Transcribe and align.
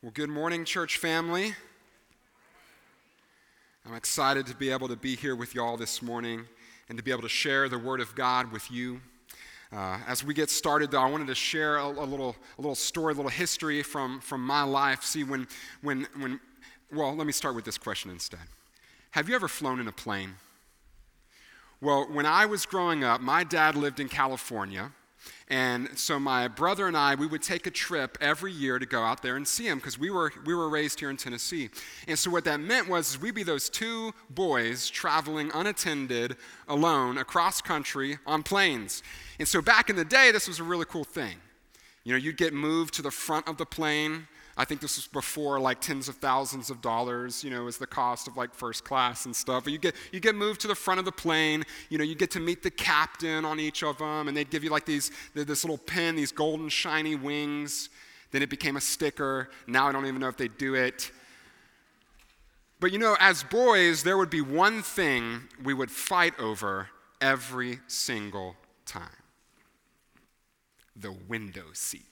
Well, 0.00 0.12
good 0.14 0.30
morning, 0.30 0.64
church 0.64 0.98
family. 0.98 1.56
I'm 3.84 3.96
excited 3.96 4.46
to 4.46 4.54
be 4.54 4.70
able 4.70 4.86
to 4.86 4.94
be 4.94 5.16
here 5.16 5.34
with 5.34 5.56
y'all 5.56 5.76
this 5.76 6.02
morning 6.02 6.44
and 6.88 6.96
to 6.96 7.02
be 7.02 7.10
able 7.10 7.22
to 7.22 7.28
share 7.28 7.68
the 7.68 7.80
Word 7.80 8.00
of 8.00 8.14
God 8.14 8.52
with 8.52 8.70
you. 8.70 9.00
Uh, 9.72 9.98
as 10.06 10.22
we 10.22 10.34
get 10.34 10.50
started, 10.50 10.92
though, 10.92 11.00
I 11.00 11.10
wanted 11.10 11.26
to 11.26 11.34
share 11.34 11.78
a, 11.78 11.86
a, 11.88 12.06
little, 12.06 12.36
a 12.58 12.60
little 12.60 12.76
story, 12.76 13.12
a 13.12 13.16
little 13.16 13.28
history 13.28 13.82
from, 13.82 14.20
from 14.20 14.40
my 14.40 14.62
life. 14.62 15.02
See, 15.02 15.24
when, 15.24 15.48
when, 15.82 16.06
when, 16.16 16.38
well, 16.92 17.12
let 17.16 17.26
me 17.26 17.32
start 17.32 17.56
with 17.56 17.64
this 17.64 17.76
question 17.76 18.12
instead. 18.12 18.38
Have 19.10 19.28
you 19.28 19.34
ever 19.34 19.48
flown 19.48 19.80
in 19.80 19.88
a 19.88 19.92
plane? 19.92 20.34
Well, 21.80 22.06
when 22.08 22.24
I 22.24 22.46
was 22.46 22.66
growing 22.66 23.02
up, 23.02 23.20
my 23.20 23.42
dad 23.42 23.74
lived 23.74 23.98
in 23.98 24.08
California. 24.08 24.92
And 25.48 25.98
so 25.98 26.20
my 26.20 26.48
brother 26.48 26.86
and 26.86 26.96
I, 26.96 27.14
we 27.14 27.26
would 27.26 27.42
take 27.42 27.66
a 27.66 27.70
trip 27.70 28.18
every 28.20 28.52
year 28.52 28.78
to 28.78 28.86
go 28.86 29.02
out 29.02 29.22
there 29.22 29.36
and 29.36 29.46
see 29.46 29.66
him 29.66 29.78
because 29.78 29.98
we 29.98 30.10
were, 30.10 30.32
we 30.44 30.54
were 30.54 30.68
raised 30.68 31.00
here 31.00 31.10
in 31.10 31.16
Tennessee. 31.16 31.70
And 32.06 32.18
so 32.18 32.30
what 32.30 32.44
that 32.44 32.60
meant 32.60 32.88
was 32.88 33.20
we'd 33.20 33.34
be 33.34 33.42
those 33.42 33.68
two 33.68 34.12
boys 34.30 34.88
traveling 34.90 35.50
unattended, 35.54 36.36
alone, 36.68 37.18
across 37.18 37.60
country 37.60 38.18
on 38.26 38.42
planes. 38.42 39.02
And 39.38 39.48
so 39.48 39.62
back 39.62 39.88
in 39.88 39.96
the 39.96 40.04
day, 40.04 40.30
this 40.32 40.48
was 40.48 40.60
a 40.60 40.64
really 40.64 40.84
cool 40.84 41.04
thing. 41.04 41.36
You 42.04 42.12
know, 42.12 42.18
you'd 42.18 42.36
get 42.36 42.52
moved 42.52 42.94
to 42.94 43.02
the 43.02 43.10
front 43.10 43.48
of 43.48 43.56
the 43.56 43.66
plane 43.66 44.28
I 44.60 44.64
think 44.64 44.80
this 44.80 44.96
was 44.96 45.06
before 45.06 45.60
like 45.60 45.80
tens 45.80 46.08
of 46.08 46.16
thousands 46.16 46.68
of 46.68 46.80
dollars, 46.80 47.44
you 47.44 47.50
know, 47.50 47.68
is 47.68 47.78
the 47.78 47.86
cost 47.86 48.26
of 48.26 48.36
like 48.36 48.52
first 48.52 48.84
class 48.84 49.24
and 49.24 49.34
stuff. 49.34 49.62
But 49.62 49.72
you 49.72 49.78
get 49.78 49.94
you 50.10 50.18
get 50.18 50.34
moved 50.34 50.60
to 50.62 50.66
the 50.66 50.74
front 50.74 50.98
of 50.98 51.04
the 51.04 51.12
plane, 51.12 51.64
you 51.90 51.96
know, 51.96 52.02
you 52.02 52.16
get 52.16 52.32
to 52.32 52.40
meet 52.40 52.64
the 52.64 52.70
captain 52.70 53.44
on 53.44 53.60
each 53.60 53.84
of 53.84 53.98
them, 53.98 54.26
and 54.26 54.36
they'd 54.36 54.50
give 54.50 54.64
you 54.64 54.70
like 54.70 54.84
these 54.84 55.12
this 55.32 55.62
little 55.62 55.78
pin, 55.78 56.16
these 56.16 56.32
golden 56.32 56.68
shiny 56.68 57.14
wings. 57.14 57.88
Then 58.32 58.42
it 58.42 58.50
became 58.50 58.76
a 58.76 58.80
sticker. 58.80 59.48
Now 59.68 59.88
I 59.88 59.92
don't 59.92 60.06
even 60.06 60.20
know 60.20 60.28
if 60.28 60.36
they 60.36 60.48
do 60.48 60.74
it. 60.74 61.12
But 62.80 62.90
you 62.90 62.98
know, 62.98 63.16
as 63.20 63.44
boys, 63.44 64.02
there 64.02 64.18
would 64.18 64.30
be 64.30 64.40
one 64.40 64.82
thing 64.82 65.42
we 65.62 65.72
would 65.72 65.90
fight 65.90 66.38
over 66.38 66.88
every 67.20 67.78
single 67.86 68.56
time 68.84 69.08
the 70.96 71.12
window 71.28 71.66
seat. 71.74 72.07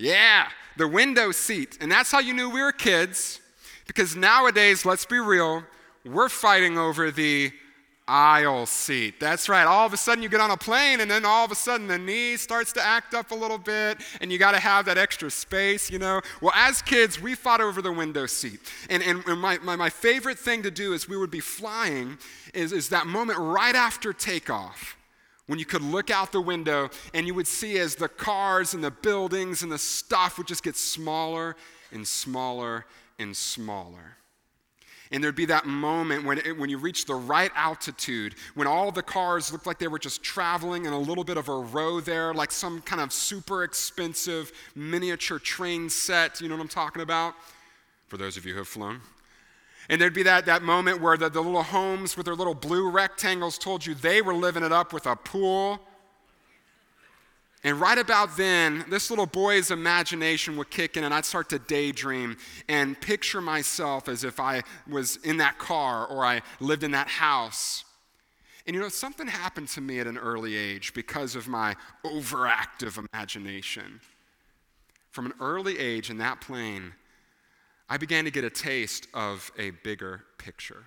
Yeah, 0.00 0.48
the 0.78 0.88
window 0.88 1.30
seat. 1.30 1.76
And 1.78 1.92
that's 1.92 2.10
how 2.10 2.20
you 2.20 2.32
knew 2.32 2.48
we 2.48 2.62
were 2.62 2.72
kids, 2.72 3.38
because 3.86 4.16
nowadays, 4.16 4.86
let's 4.86 5.04
be 5.04 5.18
real, 5.18 5.62
we're 6.06 6.30
fighting 6.30 6.78
over 6.78 7.10
the 7.10 7.52
aisle 8.08 8.64
seat. 8.64 9.20
That's 9.20 9.46
right. 9.50 9.66
All 9.66 9.84
of 9.84 9.92
a 9.92 9.98
sudden, 9.98 10.22
you 10.22 10.30
get 10.30 10.40
on 10.40 10.50
a 10.50 10.56
plane, 10.56 11.00
and 11.00 11.10
then 11.10 11.26
all 11.26 11.44
of 11.44 11.52
a 11.52 11.54
sudden, 11.54 11.86
the 11.86 11.98
knee 11.98 12.38
starts 12.38 12.72
to 12.72 12.82
act 12.82 13.12
up 13.12 13.30
a 13.30 13.34
little 13.34 13.58
bit, 13.58 13.98
and 14.22 14.32
you 14.32 14.38
got 14.38 14.52
to 14.52 14.58
have 14.58 14.86
that 14.86 14.96
extra 14.96 15.30
space, 15.30 15.90
you 15.90 15.98
know? 15.98 16.22
Well, 16.40 16.52
as 16.56 16.80
kids, 16.80 17.20
we 17.20 17.34
fought 17.34 17.60
over 17.60 17.82
the 17.82 17.92
window 17.92 18.24
seat. 18.24 18.60
And, 18.88 19.02
and, 19.02 19.22
and 19.26 19.38
my, 19.38 19.58
my, 19.58 19.76
my 19.76 19.90
favorite 19.90 20.38
thing 20.38 20.62
to 20.62 20.70
do 20.70 20.94
is 20.94 21.10
we 21.10 21.18
would 21.18 21.30
be 21.30 21.40
flying, 21.40 22.16
is, 22.54 22.72
is 22.72 22.88
that 22.88 23.06
moment 23.06 23.38
right 23.38 23.74
after 23.74 24.14
takeoff 24.14 24.96
when 25.50 25.58
you 25.58 25.64
could 25.64 25.82
look 25.82 26.12
out 26.12 26.30
the 26.30 26.40
window 26.40 26.88
and 27.12 27.26
you 27.26 27.34
would 27.34 27.48
see 27.48 27.76
as 27.80 27.96
the 27.96 28.08
cars 28.08 28.72
and 28.72 28.84
the 28.84 28.90
buildings 28.92 29.64
and 29.64 29.72
the 29.72 29.78
stuff 29.78 30.38
would 30.38 30.46
just 30.46 30.62
get 30.62 30.76
smaller 30.76 31.56
and 31.90 32.06
smaller 32.06 32.86
and 33.18 33.36
smaller. 33.36 34.16
And 35.10 35.24
there'd 35.24 35.34
be 35.34 35.46
that 35.46 35.66
moment 35.66 36.24
when, 36.24 36.38
it, 36.38 36.56
when 36.56 36.70
you 36.70 36.78
reach 36.78 37.04
the 37.04 37.16
right 37.16 37.50
altitude, 37.56 38.36
when 38.54 38.68
all 38.68 38.92
the 38.92 39.02
cars 39.02 39.50
looked 39.50 39.66
like 39.66 39.80
they 39.80 39.88
were 39.88 39.98
just 39.98 40.22
traveling 40.22 40.84
in 40.84 40.92
a 40.92 40.98
little 41.00 41.24
bit 41.24 41.36
of 41.36 41.48
a 41.48 41.56
row 41.56 41.98
there, 41.98 42.32
like 42.32 42.52
some 42.52 42.80
kind 42.82 43.02
of 43.02 43.12
super 43.12 43.64
expensive 43.64 44.52
miniature 44.76 45.40
train 45.40 45.90
set. 45.90 46.40
You 46.40 46.48
know 46.48 46.54
what 46.54 46.62
I'm 46.62 46.68
talking 46.68 47.02
about? 47.02 47.34
For 48.06 48.18
those 48.18 48.36
of 48.36 48.46
you 48.46 48.52
who 48.52 48.58
have 48.58 48.68
flown. 48.68 49.00
And 49.90 50.00
there'd 50.00 50.14
be 50.14 50.22
that, 50.22 50.46
that 50.46 50.62
moment 50.62 51.00
where 51.00 51.16
the, 51.16 51.28
the 51.28 51.40
little 51.40 51.64
homes 51.64 52.16
with 52.16 52.24
their 52.24 52.36
little 52.36 52.54
blue 52.54 52.88
rectangles 52.88 53.58
told 53.58 53.84
you 53.84 53.92
they 53.92 54.22
were 54.22 54.32
living 54.32 54.62
it 54.62 54.70
up 54.70 54.92
with 54.92 55.04
a 55.04 55.16
pool. 55.16 55.80
And 57.64 57.78
right 57.80 57.98
about 57.98 58.36
then, 58.36 58.84
this 58.88 59.10
little 59.10 59.26
boy's 59.26 59.72
imagination 59.72 60.56
would 60.58 60.70
kick 60.70 60.96
in, 60.96 61.02
and 61.02 61.12
I'd 61.12 61.24
start 61.24 61.48
to 61.50 61.58
daydream 61.58 62.36
and 62.68 62.98
picture 63.00 63.40
myself 63.40 64.08
as 64.08 64.22
if 64.22 64.38
I 64.38 64.62
was 64.88 65.16
in 65.24 65.38
that 65.38 65.58
car 65.58 66.06
or 66.06 66.24
I 66.24 66.42
lived 66.60 66.84
in 66.84 66.92
that 66.92 67.08
house. 67.08 67.84
And 68.68 68.76
you 68.76 68.80
know, 68.80 68.88
something 68.88 69.26
happened 69.26 69.66
to 69.70 69.80
me 69.80 69.98
at 69.98 70.06
an 70.06 70.16
early 70.16 70.54
age 70.56 70.94
because 70.94 71.34
of 71.34 71.48
my 71.48 71.74
overactive 72.04 73.04
imagination. 73.12 74.00
From 75.10 75.26
an 75.26 75.32
early 75.40 75.80
age 75.80 76.10
in 76.10 76.18
that 76.18 76.40
plane, 76.40 76.92
I 77.90 77.96
began 77.96 78.24
to 78.24 78.30
get 78.30 78.44
a 78.44 78.50
taste 78.50 79.08
of 79.12 79.50
a 79.58 79.70
bigger 79.70 80.22
picture. 80.38 80.84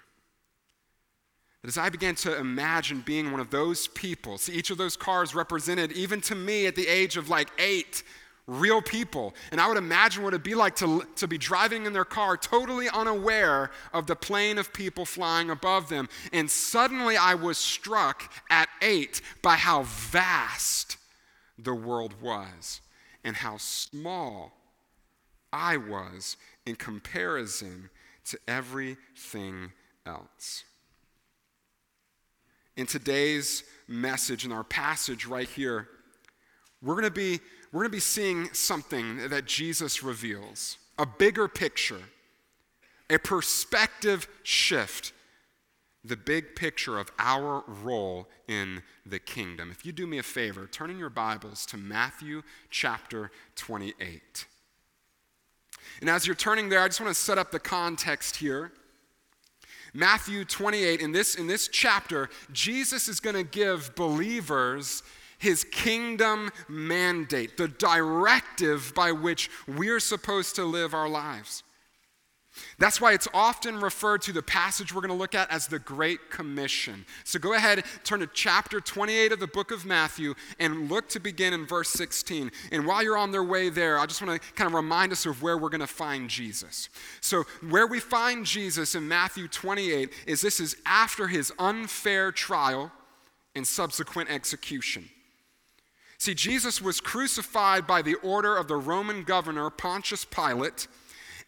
as 1.65 1.77
I 1.77 1.89
began 1.89 2.15
to 2.15 2.37
imagine 2.37 3.01
being 3.05 3.31
one 3.31 3.41
of 3.41 3.49
those 3.49 3.87
people, 3.87 4.37
see, 4.37 4.53
each 4.53 4.69
of 4.69 4.77
those 4.77 4.95
cars 4.95 5.35
represented, 5.35 5.91
even 5.91 6.21
to 6.21 6.35
me 6.35 6.65
at 6.65 6.75
the 6.75 6.87
age 6.87 7.17
of 7.17 7.29
like 7.29 7.49
eight, 7.59 8.03
real 8.47 8.81
people. 8.81 9.35
And 9.51 9.59
I 9.59 9.67
would 9.67 9.77
imagine 9.77 10.23
what 10.23 10.33
it'd 10.33 10.43
be 10.43 10.55
like 10.55 10.77
to, 10.77 11.05
to 11.17 11.27
be 11.27 11.37
driving 11.37 11.85
in 11.85 11.91
their 11.91 12.05
car 12.05 12.37
totally 12.37 12.87
unaware 12.87 13.71
of 13.93 14.07
the 14.07 14.15
plane 14.15 14.57
of 14.57 14.71
people 14.71 15.05
flying 15.05 15.49
above 15.49 15.89
them. 15.89 16.07
And 16.31 16.49
suddenly 16.49 17.17
I 17.17 17.35
was 17.35 17.57
struck 17.57 18.31
at 18.49 18.69
eight 18.81 19.21
by 19.41 19.55
how 19.55 19.83
vast 19.83 20.95
the 21.57 21.75
world 21.75 22.21
was 22.21 22.79
and 23.25 23.35
how 23.35 23.57
small 23.57 24.53
I 25.53 25.77
was 25.77 26.35
in 26.65 26.75
comparison 26.75 27.89
to 28.25 28.39
everything 28.47 29.71
else. 30.05 30.63
In 32.75 32.85
today's 32.85 33.63
message, 33.87 34.45
in 34.45 34.51
our 34.51 34.63
passage 34.63 35.25
right 35.25 35.47
here, 35.47 35.87
we're 36.81 36.95
going 36.95 37.03
to 37.05 37.11
be 37.11 37.39
we're 37.71 37.81
going 37.81 37.91
to 37.91 37.97
be 37.97 37.99
seeing 37.99 38.53
something 38.53 39.29
that 39.29 39.45
Jesus 39.45 40.03
reveals, 40.03 40.77
a 40.99 41.07
bigger 41.07 41.47
picture, 41.47 42.01
a 43.09 43.17
perspective 43.17 44.27
shift, 44.43 45.11
the 46.03 46.15
big 46.15 46.55
picture 46.55 46.99
of 46.99 47.11
our 47.17 47.63
role 47.67 48.27
in 48.47 48.83
the 49.07 49.17
kingdom. 49.17 49.71
If 49.71 49.87
you 49.87 49.91
do 49.91 50.05
me 50.05 50.19
a 50.19 50.23
favor, 50.23 50.67
turn 50.67 50.91
in 50.91 50.99
your 50.99 51.09
Bibles 51.09 51.65
to 51.67 51.77
Matthew 51.77 52.43
chapter 52.69 53.31
28. 53.55 54.45
And 56.01 56.09
as 56.09 56.25
you're 56.25 56.35
turning 56.35 56.69
there, 56.69 56.81
I 56.81 56.87
just 56.87 57.01
want 57.01 57.13
to 57.13 57.19
set 57.19 57.37
up 57.37 57.51
the 57.51 57.59
context 57.59 58.37
here. 58.37 58.71
Matthew 59.93 60.43
28, 60.43 60.99
in 60.99 61.11
this, 61.11 61.35
in 61.35 61.47
this 61.47 61.67
chapter, 61.67 62.29
Jesus 62.51 63.07
is 63.07 63.19
going 63.19 63.35
to 63.35 63.43
give 63.43 63.93
believers 63.95 65.03
his 65.37 65.63
kingdom 65.65 66.49
mandate, 66.67 67.57
the 67.57 67.67
directive 67.67 68.93
by 68.95 69.11
which 69.11 69.51
we're 69.67 69.99
supposed 69.99 70.55
to 70.55 70.63
live 70.63 70.93
our 70.93 71.09
lives. 71.09 71.63
That's 72.77 73.01
why 73.01 73.13
it's 73.13 73.27
often 73.33 73.79
referred 73.79 74.21
to 74.23 74.31
the 74.31 74.43
passage 74.43 74.93
we're 74.93 75.01
going 75.01 75.09
to 75.09 75.17
look 75.17 75.33
at 75.33 75.49
as 75.51 75.67
the 75.67 75.79
Great 75.79 76.29
Commission. 76.29 77.05
So 77.23 77.39
go 77.39 77.53
ahead, 77.53 77.83
turn 78.03 78.19
to 78.19 78.27
chapter 78.27 78.79
28 78.79 79.31
of 79.31 79.39
the 79.39 79.47
book 79.47 79.71
of 79.71 79.85
Matthew, 79.85 80.35
and 80.59 80.89
look 80.89 81.09
to 81.09 81.19
begin 81.19 81.53
in 81.53 81.65
verse 81.65 81.89
16. 81.89 82.51
And 82.71 82.85
while 82.85 83.01
you're 83.01 83.17
on 83.17 83.31
their 83.31 83.43
way 83.43 83.69
there, 83.69 83.97
I 83.97 84.05
just 84.05 84.21
want 84.21 84.39
to 84.39 84.53
kind 84.53 84.67
of 84.67 84.73
remind 84.73 85.11
us 85.11 85.25
of 85.25 85.41
where 85.41 85.57
we're 85.57 85.69
going 85.69 85.81
to 85.81 85.87
find 85.87 86.29
Jesus. 86.29 86.89
So, 87.21 87.43
where 87.67 87.87
we 87.87 87.99
find 87.99 88.45
Jesus 88.45 88.93
in 88.95 89.07
Matthew 89.07 89.47
28 89.47 90.11
is 90.27 90.41
this 90.41 90.59
is 90.59 90.77
after 90.85 91.27
his 91.27 91.51
unfair 91.57 92.31
trial 92.31 92.91
and 93.55 93.65
subsequent 93.65 94.29
execution. 94.29 95.09
See, 96.19 96.33
Jesus 96.33 96.81
was 96.81 97.01
crucified 97.01 97.85
by 97.85 98.01
the 98.01 98.15
order 98.15 98.55
of 98.55 98.67
the 98.67 98.77
Roman 98.77 99.23
governor 99.23 99.69
Pontius 99.69 100.23
Pilate 100.23 100.87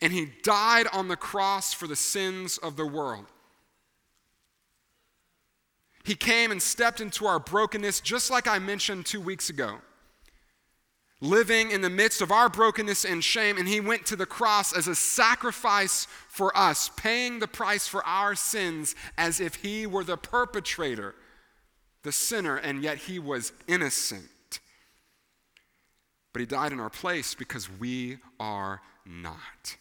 and 0.01 0.11
he 0.11 0.31
died 0.43 0.87
on 0.91 1.07
the 1.07 1.15
cross 1.15 1.73
for 1.73 1.87
the 1.87 1.95
sins 1.95 2.57
of 2.57 2.75
the 2.75 2.85
world. 2.85 3.25
He 6.03 6.15
came 6.15 6.51
and 6.51 6.61
stepped 6.61 7.01
into 7.01 7.25
our 7.25 7.39
brokenness, 7.39 7.99
just 7.99 8.29
like 8.29 8.47
I 8.47 8.59
mentioned 8.59 9.07
two 9.07 9.19
weeks 9.19 9.49
ago, 9.49 9.79
living 11.19 11.71
in 11.71 11.81
the 11.81 11.89
midst 11.89 12.21
of 12.21 12.31
our 12.31 12.47
brokenness 12.47 13.05
and 13.05 13.23
shame, 13.23 13.57
and 13.57 13.67
he 13.67 13.79
went 13.79 14.05
to 14.05 14.15
the 14.15 14.27
cross 14.27 14.71
as 14.71 14.87
a 14.87 14.93
sacrifice 14.93 16.05
for 16.29 16.55
us, 16.55 16.91
paying 16.95 17.39
the 17.39 17.47
price 17.47 17.87
for 17.87 18.05
our 18.05 18.35
sins 18.35 18.93
as 19.17 19.39
if 19.39 19.55
he 19.55 19.87
were 19.87 20.03
the 20.03 20.17
perpetrator, 20.17 21.15
the 22.03 22.11
sinner, 22.11 22.57
and 22.57 22.83
yet 22.83 22.99
he 22.99 23.17
was 23.17 23.51
innocent. 23.67 24.59
But 26.33 26.41
he 26.41 26.45
died 26.45 26.71
in 26.71 26.79
our 26.79 26.91
place 26.91 27.33
because 27.33 27.67
we 27.79 28.17
are 28.39 28.81
not 29.07 29.77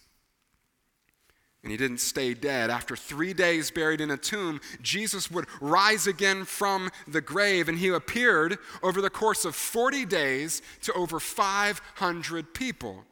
and 1.64 1.70
he 1.70 1.78
didn't 1.78 1.98
stay 1.98 2.34
dead. 2.34 2.70
After 2.70 2.94
three 2.94 3.32
days 3.32 3.70
buried 3.70 4.02
in 4.02 4.10
a 4.10 4.18
tomb, 4.18 4.60
Jesus 4.82 5.30
would 5.30 5.46
rise 5.60 6.06
again 6.06 6.44
from 6.44 6.90
the 7.08 7.22
grave, 7.22 7.68
and 7.68 7.78
he 7.78 7.88
appeared 7.88 8.58
over 8.82 9.00
the 9.00 9.10
course 9.10 9.46
of 9.46 9.56
40 9.56 10.04
days 10.04 10.60
to 10.82 10.92
over 10.92 11.18
500 11.18 12.52
people. 12.54 13.04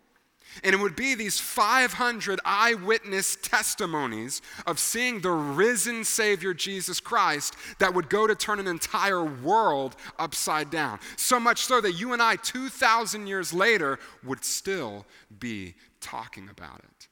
And 0.63 0.75
it 0.75 0.81
would 0.81 0.95
be 0.95 1.15
these 1.15 1.41
500 1.41 2.39
eyewitness 2.45 3.37
testimonies 3.41 4.43
of 4.67 4.79
seeing 4.79 5.21
the 5.21 5.31
risen 5.31 6.05
Savior 6.05 6.53
Jesus 6.53 7.01
Christ 7.01 7.57
that 7.79 7.95
would 7.95 8.11
go 8.11 8.27
to 8.27 8.35
turn 8.35 8.61
an 8.61 8.67
entire 8.67 9.25
world 9.25 9.97
upside 10.19 10.71
down. 10.71 11.01
So 11.17 11.41
much 11.41 11.65
so 11.65 11.81
that 11.81 11.93
you 11.93 12.13
and 12.13 12.21
I, 12.21 12.37
2,000 12.37 13.27
years 13.27 13.55
later, 13.55 13.99
would 14.23 14.45
still 14.45 15.07
be 15.39 15.75
talking 16.03 16.51
about 16.51 16.81
it. 16.81 17.09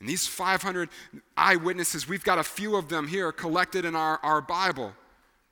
And 0.00 0.08
these 0.08 0.26
500 0.26 0.88
eyewitnesses, 1.36 2.08
we've 2.08 2.24
got 2.24 2.38
a 2.38 2.44
few 2.44 2.76
of 2.76 2.88
them 2.88 3.08
here 3.08 3.32
collected 3.32 3.84
in 3.84 3.96
our, 3.96 4.18
our 4.22 4.40
Bible 4.40 4.92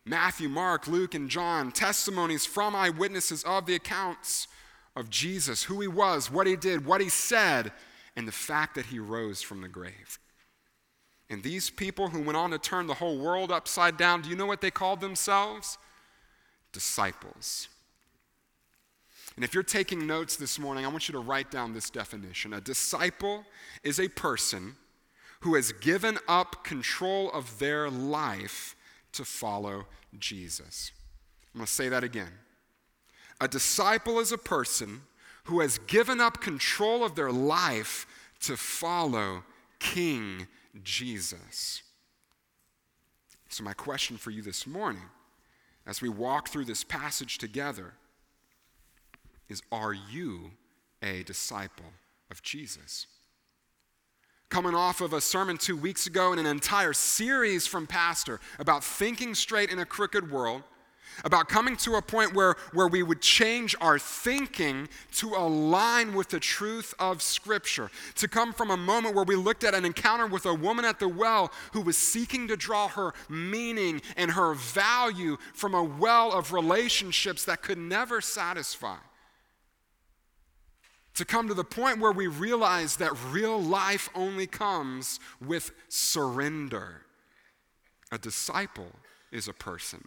Matthew, 0.09 0.49
Mark, 0.49 0.87
Luke, 0.87 1.15
and 1.17 1.29
John, 1.29 1.73
testimonies 1.73 2.47
from 2.47 2.77
eyewitnesses 2.77 3.43
of 3.43 3.67
the 3.67 3.75
accounts 3.75 4.47
of 4.95 5.11
Jesus, 5.11 5.65
who 5.65 5.81
he 5.81 5.89
was, 5.89 6.31
what 6.31 6.47
he 6.47 6.55
did, 6.55 6.87
what 6.87 7.01
he 7.01 7.09
said, 7.09 7.73
and 8.15 8.27
the 8.27 8.33
fact 8.33 8.77
that 8.77 8.87
he 8.87 9.01
rose 9.01 9.43
from 9.43 9.63
the 9.63 9.69
grave. 9.69 10.21
And 11.29 11.43
these 11.43 11.71
people 11.71 12.09
who 12.09 12.23
went 12.23 12.37
on 12.37 12.51
to 12.53 12.59
turn 12.59 12.87
the 12.87 12.95
whole 12.95 13.19
world 13.19 13.51
upside 13.51 13.97
down, 13.97 14.23
do 14.23 14.31
you 14.31 14.37
know 14.37 14.47
what 14.47 14.61
they 14.61 14.71
called 14.71 15.01
themselves? 15.01 15.77
Disciples. 16.71 17.69
And 19.37 19.45
if 19.45 19.53
you're 19.53 19.63
taking 19.63 20.07
notes 20.07 20.37
this 20.37 20.59
morning, 20.59 20.85
I 20.85 20.89
want 20.89 21.09
you 21.09 21.13
to 21.13 21.19
write 21.19 21.51
down 21.51 21.75
this 21.75 21.91
definition. 21.91 22.55
A 22.55 22.61
disciple 22.61 23.45
is 23.85 23.99
a 23.99 24.09
person 24.09 24.77
who 25.41 25.55
has 25.55 25.73
given 25.73 26.19
up 26.27 26.65
control 26.65 27.31
of 27.33 27.59
their 27.59 27.91
life 27.91 28.75
to 29.13 29.25
follow 29.25 29.87
Jesus. 30.19 30.93
I'm 31.55 31.59
going 31.59 31.67
to 31.67 31.73
say 31.73 31.91
that 31.91 32.03
again. 32.03 32.33
A 33.41 33.49
disciple 33.49 34.19
is 34.19 34.33
a 34.33 34.39
person 34.39 35.03
who 35.45 35.61
has 35.61 35.79
given 35.79 36.21
up 36.21 36.41
control 36.41 37.05
of 37.05 37.15
their 37.15 37.31
life 37.31 38.07
to 38.41 38.57
follow 38.57 39.45
King 39.79 40.47
Jesus. 40.83 41.83
So, 43.49 43.63
my 43.63 43.75
question 43.75 44.17
for 44.17 44.31
you 44.31 44.43
this 44.43 44.67
morning, 44.67 45.05
as 45.87 46.03
we 46.03 46.09
walk 46.09 46.49
through 46.49 46.65
this 46.65 46.83
passage 46.83 47.39
together, 47.39 47.95
is 49.49 49.63
Are 49.71 49.95
you 49.95 50.53
a 51.03 51.23
disciple 51.23 51.93
of 52.31 52.43
Jesus? 52.43 53.07
Coming 54.49 54.75
off 54.75 55.01
of 55.01 55.13
a 55.13 55.21
sermon 55.21 55.59
two 55.59 55.77
weeks 55.77 56.07
ago 56.07 56.31
and 56.31 56.41
an 56.41 56.47
entire 56.47 56.93
series 56.93 57.67
from 57.67 57.87
Pastor 57.87 58.41
about 58.59 58.85
thinking 58.85 59.35
straight 59.35 59.71
in 59.71 59.79
a 59.79 59.85
crooked 59.85 60.31
world 60.31 60.63
about 61.25 61.49
coming 61.49 61.77
to 61.77 61.95
a 61.95 62.03
point 62.03 62.35
where, 62.35 62.57
where 62.73 62.89
we 62.89 63.03
would 63.03 63.21
change 63.21 63.75
our 63.81 63.99
thinking 63.99 64.89
to 65.13 65.35
align 65.35 66.15
with 66.15 66.29
the 66.29 66.41
truth 66.41 66.95
of 66.99 67.23
Scripture. 67.23 67.91
To 68.17 68.29
come 68.29 68.53
from 68.53 68.71
a 68.71 68.77
moment 68.77 69.15
where 69.15 69.25
we 69.25 69.37
looked 69.37 69.65
at 69.65 69.75
an 69.75 69.85
encounter 69.85 70.27
with 70.27 70.47
a 70.47 70.55
woman 70.55 70.85
at 70.85 70.99
the 70.99 71.09
well 71.09 71.53
who 71.73 71.81
was 71.81 71.97
seeking 71.97 72.49
to 72.49 72.57
draw 72.57 72.89
her 72.89 73.15
meaning 73.29 74.03
and 74.17 74.33
her 74.33 74.55
value 74.55 75.37
from 75.55 75.75
a 75.75 75.83
well 75.83 76.33
of 76.33 76.53
relationships 76.53 77.45
that 77.45 77.63
could 77.63 77.79
never 77.79 78.21
satisfy. 78.21 78.97
To 81.17 81.25
come 81.25 81.49
to 81.49 81.55
the 81.55 81.65
point 81.65 81.99
where 81.99 82.13
we 82.13 82.27
realize 82.27 82.97
that 82.97 83.13
real 83.31 83.61
life 83.61 84.09
only 84.15 84.47
comes 84.47 85.19
with 85.45 85.73
surrender. 85.89 87.03
A 88.13 88.19
disciple 88.19 88.93
is 89.33 89.49
a 89.49 89.55
person 89.55 90.07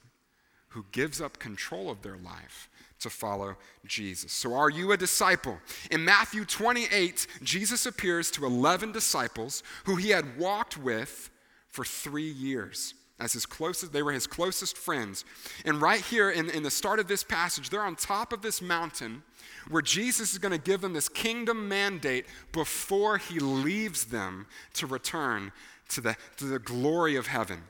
who 0.69 0.85
gives 0.91 1.19
up 1.19 1.39
control 1.39 1.89
of 1.89 2.03
their 2.03 2.17
life 2.17 2.69
to 2.99 3.09
follow 3.09 3.55
Jesus. 3.85 4.31
So, 4.31 4.53
are 4.53 4.69
you 4.69 4.91
a 4.91 4.97
disciple? 4.97 5.57
In 5.89 6.05
Matthew 6.05 6.45
28, 6.45 7.25
Jesus 7.41 7.85
appears 7.85 8.29
to 8.31 8.45
11 8.45 8.91
disciples 8.91 9.63
who 9.85 9.95
he 9.95 10.09
had 10.09 10.37
walked 10.37 10.77
with 10.77 11.31
for 11.69 11.83
three 11.83 12.29
years. 12.29 12.93
As 13.19 13.33
his 13.33 13.45
closest, 13.45 13.91
they 13.91 14.01
were 14.01 14.13
his 14.13 14.27
closest 14.27 14.77
friends. 14.77 15.25
And 15.65 15.81
right 15.81 15.99
here 15.99 16.29
in, 16.29 16.49
in 16.49 16.63
the 16.63 16.71
start 16.71 16.99
of 16.99 17.07
this 17.07 17.23
passage, 17.23 17.69
they're 17.69 17.83
on 17.83 17.95
top 17.95 18.31
of 18.31 18.41
this 18.41 18.61
mountain 18.61 19.23
where 19.67 19.81
Jesus 19.81 20.31
is 20.31 20.37
going 20.37 20.53
to 20.53 20.57
give 20.57 20.79
them 20.79 20.93
this 20.93 21.09
kingdom 21.09 21.67
mandate 21.67 22.25
before 22.53 23.17
he 23.17 23.39
leaves 23.39 24.05
them 24.05 24.47
to 24.75 24.87
return 24.87 25.51
to 25.89 26.01
the, 26.01 26.15
to 26.37 26.45
the 26.45 26.59
glory 26.59 27.17
of 27.17 27.27
heaven. 27.27 27.63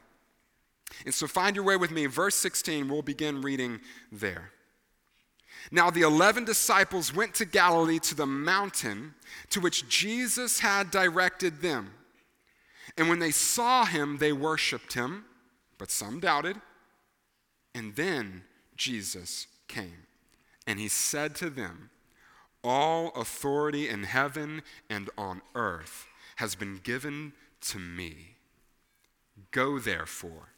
And 1.06 1.14
so 1.14 1.28
find 1.28 1.56
your 1.56 1.66
way 1.66 1.78
with 1.78 1.92
me. 1.92 2.06
Verse 2.06 2.36
16, 2.36 2.88
we'll 2.88 3.02
begin 3.02 3.42
reading 3.42 3.80
there. 4.12 4.52
Now 5.72 5.90
the 5.90 6.02
11 6.02 6.46
disciples 6.46 7.14
went 7.14 7.34
to 7.36 7.46
Galilee 7.46 8.00
to 8.00 8.16
the 8.16 8.26
mountain 8.26 9.16
to 9.50 9.60
which 9.60 9.90
Jesus 9.90 10.60
had 10.60 10.92
directed 10.92 11.62
them. 11.62 11.94
And 12.98 13.10
when 13.10 13.20
they 13.20 13.32
saw 13.32 13.86
him, 13.86 14.18
they 14.18 14.34
worshiped 14.34 14.94
him, 14.94 15.26
but 15.80 15.90
some 15.90 16.20
doubted. 16.20 16.58
And 17.74 17.96
then 17.96 18.44
Jesus 18.76 19.48
came, 19.68 20.06
and 20.68 20.80
he 20.80 20.88
said 20.88 21.34
to 21.36 21.50
them, 21.50 21.90
All 22.64 23.10
authority 23.16 23.90
in 23.90 24.04
heaven 24.04 24.62
and 24.90 25.10
on 25.18 25.42
earth 25.56 26.06
has 26.36 26.54
been 26.54 26.80
given 26.84 27.34
to 27.62 27.80
me. 27.80 28.36
Go 29.52 29.80
therefore 29.80 30.50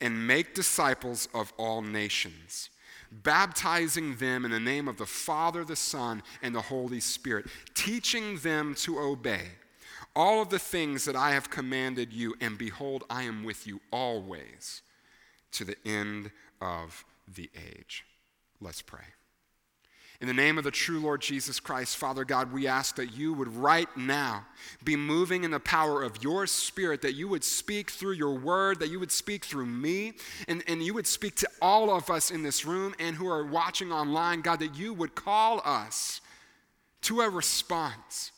and 0.00 0.26
make 0.26 0.54
disciples 0.54 1.28
of 1.34 1.52
all 1.56 1.82
nations, 1.82 2.70
baptizing 3.10 4.16
them 4.16 4.44
in 4.44 4.50
the 4.50 4.60
name 4.60 4.88
of 4.88 4.96
the 4.96 5.06
Father, 5.06 5.64
the 5.64 5.76
Son, 5.76 6.22
and 6.42 6.54
the 6.54 6.60
Holy 6.62 7.00
Spirit, 7.00 7.46
teaching 7.74 8.38
them 8.38 8.74
to 8.76 8.98
obey 8.98 9.50
all 10.16 10.42
of 10.42 10.50
the 10.50 10.58
things 10.58 11.04
that 11.04 11.16
I 11.16 11.32
have 11.32 11.50
commanded 11.50 12.12
you, 12.12 12.34
and 12.40 12.56
behold, 12.56 13.04
I 13.10 13.24
am 13.24 13.44
with 13.44 13.66
you 13.66 13.80
always 13.90 14.82
to 15.52 15.64
the 15.64 15.76
end 15.84 16.30
of 16.60 17.04
the 17.32 17.50
age. 17.54 18.04
Let's 18.60 18.82
pray. 18.82 19.04
In 20.20 20.28
the 20.28 20.34
name 20.34 20.58
of 20.58 20.64
the 20.64 20.70
true 20.70 21.00
Lord 21.00 21.20
Jesus 21.20 21.58
Christ, 21.58 21.96
Father 21.96 22.24
God, 22.24 22.52
we 22.52 22.68
ask 22.68 22.96
that 22.96 23.12
you 23.12 23.32
would 23.34 23.52
right 23.56 23.88
now 23.96 24.46
be 24.84 24.94
moving 24.94 25.42
in 25.42 25.50
the 25.50 25.60
power 25.60 26.02
of 26.02 26.22
your 26.22 26.46
Spirit, 26.46 27.02
that 27.02 27.14
you 27.14 27.28
would 27.28 27.42
speak 27.42 27.90
through 27.90 28.12
your 28.12 28.34
word, 28.38 28.78
that 28.78 28.90
you 28.90 29.00
would 29.00 29.10
speak 29.10 29.44
through 29.44 29.66
me, 29.66 30.14
and, 30.46 30.62
and 30.68 30.82
you 30.82 30.94
would 30.94 31.08
speak 31.08 31.34
to 31.36 31.48
all 31.60 31.90
of 31.90 32.10
us 32.10 32.30
in 32.30 32.44
this 32.44 32.64
room 32.64 32.94
and 33.00 33.16
who 33.16 33.26
are 33.26 33.44
watching 33.44 33.92
online, 33.92 34.40
God, 34.40 34.60
that 34.60 34.76
you 34.76 34.94
would 34.94 35.16
call 35.16 35.60
us 35.64 36.20
to 37.02 37.20
a 37.20 37.28
response. 37.28 38.30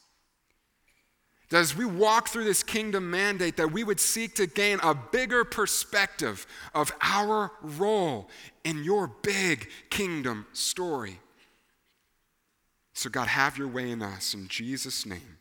That 1.51 1.59
as 1.59 1.77
we 1.77 1.85
walk 1.85 2.29
through 2.29 2.45
this 2.45 2.63
kingdom 2.63 3.11
mandate, 3.11 3.57
that 3.57 3.71
we 3.71 3.85
would 3.85 4.01
seek 4.01 4.35
to 4.37 4.47
gain 4.47 4.81
a 4.83 4.95
bigger 4.95 5.45
perspective 5.45 6.47
of 6.75 6.93
our 7.01 7.53
role 7.63 8.29
in 8.65 8.83
your 8.83 9.07
big 9.23 9.69
kingdom 9.89 10.47
story. 10.53 11.21
So, 12.95 13.11
God, 13.11 13.29
have 13.29 13.59
your 13.59 13.69
way 13.69 13.91
in 13.91 14.03
us. 14.03 14.35
In 14.35 14.49
Jesus' 14.49 15.07
name, 15.07 15.39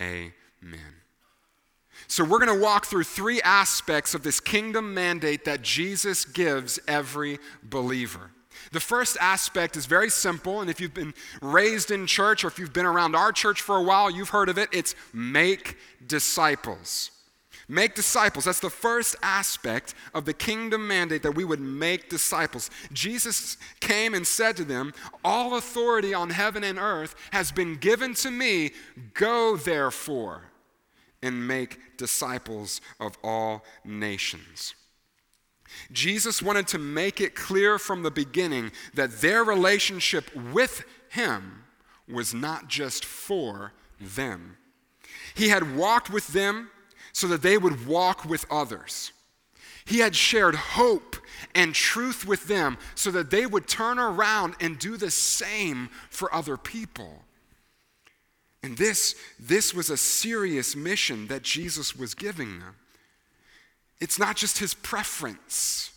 amen. 0.00 0.94
So, 2.06 2.22
we're 2.22 2.38
going 2.38 2.56
to 2.56 2.62
walk 2.62 2.86
through 2.86 3.04
three 3.04 3.40
aspects 3.42 4.14
of 4.14 4.22
this 4.22 4.38
kingdom 4.38 4.94
mandate 4.94 5.46
that 5.46 5.62
Jesus 5.62 6.24
gives 6.24 6.78
every 6.86 7.38
believer. 7.62 8.30
The 8.72 8.80
first 8.80 9.16
aspect 9.20 9.76
is 9.76 9.86
very 9.86 10.10
simple, 10.10 10.60
and 10.60 10.70
if 10.70 10.80
you've 10.80 10.94
been 10.94 11.14
raised 11.40 11.90
in 11.90 12.06
church 12.06 12.44
or 12.44 12.48
if 12.48 12.58
you've 12.58 12.72
been 12.72 12.86
around 12.86 13.14
our 13.14 13.32
church 13.32 13.60
for 13.60 13.76
a 13.76 13.82
while, 13.82 14.10
you've 14.10 14.30
heard 14.30 14.48
of 14.48 14.58
it. 14.58 14.68
It's 14.72 14.94
make 15.12 15.76
disciples. 16.06 17.10
Make 17.70 17.94
disciples. 17.94 18.46
That's 18.46 18.60
the 18.60 18.70
first 18.70 19.14
aspect 19.22 19.94
of 20.14 20.24
the 20.24 20.32
kingdom 20.32 20.88
mandate 20.88 21.22
that 21.22 21.34
we 21.34 21.44
would 21.44 21.60
make 21.60 22.08
disciples. 22.08 22.70
Jesus 22.92 23.58
came 23.80 24.14
and 24.14 24.26
said 24.26 24.56
to 24.56 24.64
them, 24.64 24.94
All 25.22 25.56
authority 25.56 26.14
on 26.14 26.30
heaven 26.30 26.64
and 26.64 26.78
earth 26.78 27.14
has 27.30 27.52
been 27.52 27.76
given 27.76 28.14
to 28.14 28.30
me. 28.30 28.70
Go 29.12 29.56
therefore 29.56 30.44
and 31.22 31.46
make 31.46 31.96
disciples 31.98 32.80
of 33.00 33.18
all 33.22 33.64
nations. 33.84 34.74
Jesus 35.92 36.42
wanted 36.42 36.66
to 36.68 36.78
make 36.78 37.20
it 37.20 37.34
clear 37.34 37.78
from 37.78 38.02
the 38.02 38.10
beginning 38.10 38.72
that 38.94 39.20
their 39.20 39.44
relationship 39.44 40.34
with 40.34 40.84
Him 41.10 41.64
was 42.08 42.32
not 42.34 42.68
just 42.68 43.04
for 43.04 43.72
them. 44.00 44.56
He 45.34 45.48
had 45.48 45.76
walked 45.76 46.10
with 46.10 46.28
them 46.28 46.70
so 47.12 47.26
that 47.28 47.42
they 47.42 47.58
would 47.58 47.86
walk 47.86 48.24
with 48.24 48.44
others. 48.50 49.12
He 49.84 50.00
had 50.00 50.14
shared 50.14 50.54
hope 50.54 51.16
and 51.54 51.74
truth 51.74 52.26
with 52.26 52.46
them 52.46 52.76
so 52.94 53.10
that 53.10 53.30
they 53.30 53.46
would 53.46 53.66
turn 53.66 53.98
around 53.98 54.54
and 54.60 54.78
do 54.78 54.96
the 54.96 55.10
same 55.10 55.88
for 56.10 56.32
other 56.34 56.56
people. 56.56 57.24
And 58.62 58.76
this, 58.76 59.14
this 59.38 59.72
was 59.72 59.88
a 59.88 59.96
serious 59.96 60.76
mission 60.76 61.28
that 61.28 61.42
Jesus 61.42 61.96
was 61.96 62.14
giving 62.14 62.58
them. 62.58 62.76
It's 64.00 64.18
not 64.18 64.36
just 64.36 64.58
his 64.58 64.74
preference 64.74 65.92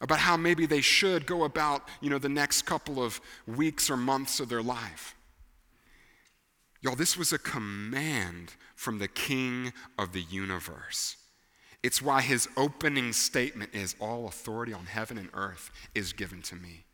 about 0.00 0.18
how 0.18 0.36
maybe 0.36 0.66
they 0.66 0.80
should 0.80 1.26
go 1.26 1.44
about, 1.44 1.86
you 2.00 2.08
know, 2.08 2.18
the 2.18 2.28
next 2.28 2.62
couple 2.62 3.02
of 3.02 3.20
weeks 3.46 3.90
or 3.90 3.96
months 3.96 4.40
of 4.40 4.48
their 4.48 4.62
life. 4.62 5.14
Y'all, 6.80 6.96
this 6.96 7.16
was 7.16 7.32
a 7.32 7.38
command 7.38 8.54
from 8.74 8.98
the 8.98 9.08
King 9.08 9.72
of 9.98 10.12
the 10.12 10.22
universe. 10.22 11.16
It's 11.82 12.00
why 12.00 12.22
his 12.22 12.48
opening 12.56 13.12
statement 13.12 13.74
is 13.74 13.94
All 14.00 14.26
authority 14.26 14.72
on 14.72 14.86
heaven 14.86 15.18
and 15.18 15.28
earth 15.34 15.70
is 15.94 16.12
given 16.14 16.40
to 16.42 16.54
me. 16.54 16.84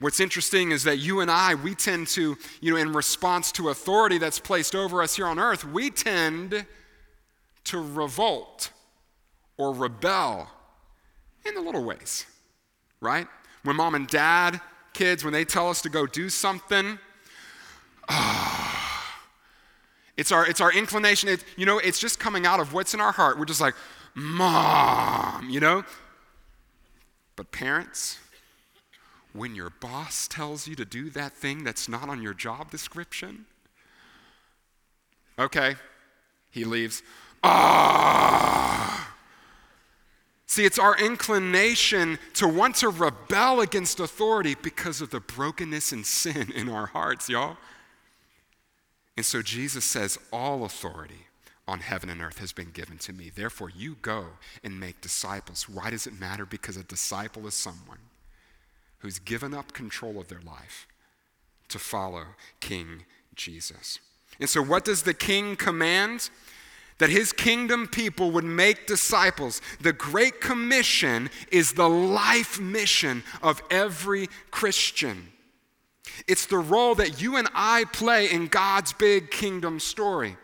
What's 0.00 0.18
interesting 0.18 0.72
is 0.72 0.82
that 0.82 0.98
you 0.98 1.20
and 1.20 1.30
I, 1.30 1.54
we 1.54 1.76
tend 1.76 2.08
to, 2.08 2.36
you 2.60 2.72
know, 2.72 2.76
in 2.76 2.92
response 2.92 3.52
to 3.52 3.68
authority 3.68 4.18
that's 4.18 4.40
placed 4.40 4.74
over 4.74 5.00
us 5.00 5.14
here 5.14 5.26
on 5.26 5.38
earth, 5.38 5.64
we 5.64 5.90
tend 5.90 6.66
to 7.64 7.78
revolt 7.78 8.70
or 9.56 9.72
rebel 9.72 10.48
in 11.46 11.54
the 11.54 11.60
little 11.60 11.84
ways, 11.84 12.26
right? 13.00 13.26
When 13.62 13.76
mom 13.76 13.94
and 13.94 14.06
dad, 14.06 14.60
kids, 14.92 15.24
when 15.24 15.32
they 15.32 15.44
tell 15.44 15.68
us 15.68 15.82
to 15.82 15.88
go 15.88 16.06
do 16.06 16.28
something, 16.28 16.98
ah, 18.08 19.18
it's 20.16 20.32
our, 20.32 20.46
it's 20.46 20.60
our 20.60 20.72
inclination. 20.72 21.28
It, 21.28 21.44
you 21.56 21.66
know, 21.66 21.78
it's 21.78 21.98
just 21.98 22.18
coming 22.18 22.46
out 22.46 22.60
of 22.60 22.72
what's 22.72 22.94
in 22.94 23.00
our 23.00 23.12
heart. 23.12 23.38
We're 23.38 23.44
just 23.44 23.60
like, 23.60 23.74
mom, 24.14 25.48
you 25.48 25.60
know? 25.60 25.84
But 27.36 27.50
parents, 27.50 28.18
when 29.32 29.54
your 29.54 29.70
boss 29.70 30.28
tells 30.28 30.68
you 30.68 30.74
to 30.76 30.84
do 30.84 31.08
that 31.10 31.32
thing 31.32 31.64
that's 31.64 31.88
not 31.88 32.08
on 32.08 32.22
your 32.22 32.34
job 32.34 32.70
description? 32.70 33.46
Okay, 35.38 35.76
he 36.50 36.64
leaves. 36.64 37.02
Ah! 37.42 39.14
See, 40.46 40.64
it's 40.64 40.78
our 40.78 40.96
inclination 40.98 42.18
to 42.34 42.46
want 42.46 42.76
to 42.76 42.90
rebel 42.90 43.60
against 43.60 44.00
authority 44.00 44.54
because 44.60 45.00
of 45.00 45.10
the 45.10 45.20
brokenness 45.20 45.92
and 45.92 46.04
sin 46.04 46.52
in 46.54 46.68
our 46.68 46.86
hearts, 46.86 47.28
y'all. 47.28 47.56
And 49.16 49.24
so 49.24 49.40
Jesus 49.40 49.84
says, 49.84 50.18
All 50.32 50.64
authority 50.64 51.26
on 51.66 51.80
heaven 51.80 52.10
and 52.10 52.20
earth 52.20 52.38
has 52.38 52.52
been 52.52 52.70
given 52.70 52.98
to 52.98 53.12
me. 53.12 53.30
Therefore, 53.34 53.70
you 53.70 53.96
go 54.02 54.26
and 54.62 54.78
make 54.78 55.00
disciples. 55.00 55.68
Why 55.68 55.90
does 55.90 56.06
it 56.06 56.18
matter? 56.18 56.44
Because 56.44 56.76
a 56.76 56.82
disciple 56.82 57.46
is 57.46 57.54
someone 57.54 57.98
who's 58.98 59.18
given 59.18 59.54
up 59.54 59.72
control 59.72 60.20
of 60.20 60.28
their 60.28 60.40
life 60.40 60.86
to 61.68 61.78
follow 61.78 62.24
King 62.60 63.04
Jesus. 63.34 63.98
And 64.38 64.48
so, 64.48 64.62
what 64.62 64.84
does 64.84 65.02
the 65.02 65.14
king 65.14 65.56
command? 65.56 66.30
That 66.98 67.10
his 67.10 67.32
kingdom 67.32 67.88
people 67.88 68.30
would 68.32 68.44
make 68.44 68.86
disciples. 68.86 69.60
The 69.80 69.92
Great 69.92 70.40
Commission 70.40 71.30
is 71.50 71.72
the 71.72 71.88
life 71.88 72.60
mission 72.60 73.24
of 73.42 73.62
every 73.70 74.28
Christian. 74.50 75.28
It's 76.28 76.46
the 76.46 76.58
role 76.58 76.94
that 76.96 77.20
you 77.20 77.36
and 77.36 77.48
I 77.54 77.84
play 77.92 78.30
in 78.30 78.46
God's 78.46 78.92
big 78.92 79.30
kingdom 79.30 79.80
story. 79.80 80.36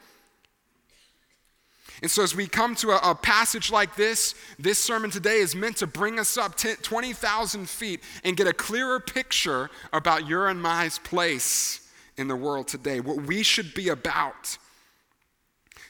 And 2.00 2.10
so, 2.10 2.22
as 2.22 2.34
we 2.34 2.46
come 2.46 2.76
to 2.76 2.90
a, 2.90 3.10
a, 3.10 3.14
passage 3.14 3.72
like 3.72 3.96
this, 3.96 4.34
this 4.58 4.78
sermon 4.78 5.10
today 5.10 5.38
is 5.38 5.56
meant 5.56 5.78
to 5.78 5.86
bring 5.86 6.18
us 6.20 6.38
up 6.38 6.56
20,000 6.56 7.68
feet 7.68 8.00
and 8.22 8.36
get 8.36 8.46
a 8.46 8.52
clearer 8.52 9.00
picture 9.00 9.68
about 9.92 10.28
your 10.28 10.48
and 10.48 10.62
my 10.62 10.90
place 11.02 11.88
in 12.16 12.28
the 12.28 12.36
world 12.36 12.68
today, 12.68 13.00
what 13.00 13.22
we 13.22 13.42
should 13.42 13.74
be 13.74 13.88
about. 13.88 14.58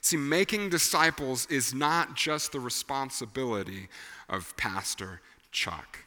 See, 0.08 0.16
making 0.16 0.70
disciples 0.70 1.44
is 1.50 1.74
not 1.74 2.16
just 2.16 2.52
the 2.52 2.60
responsibility 2.60 3.90
of 4.26 4.56
Pastor 4.56 5.20
Chuck. 5.52 6.06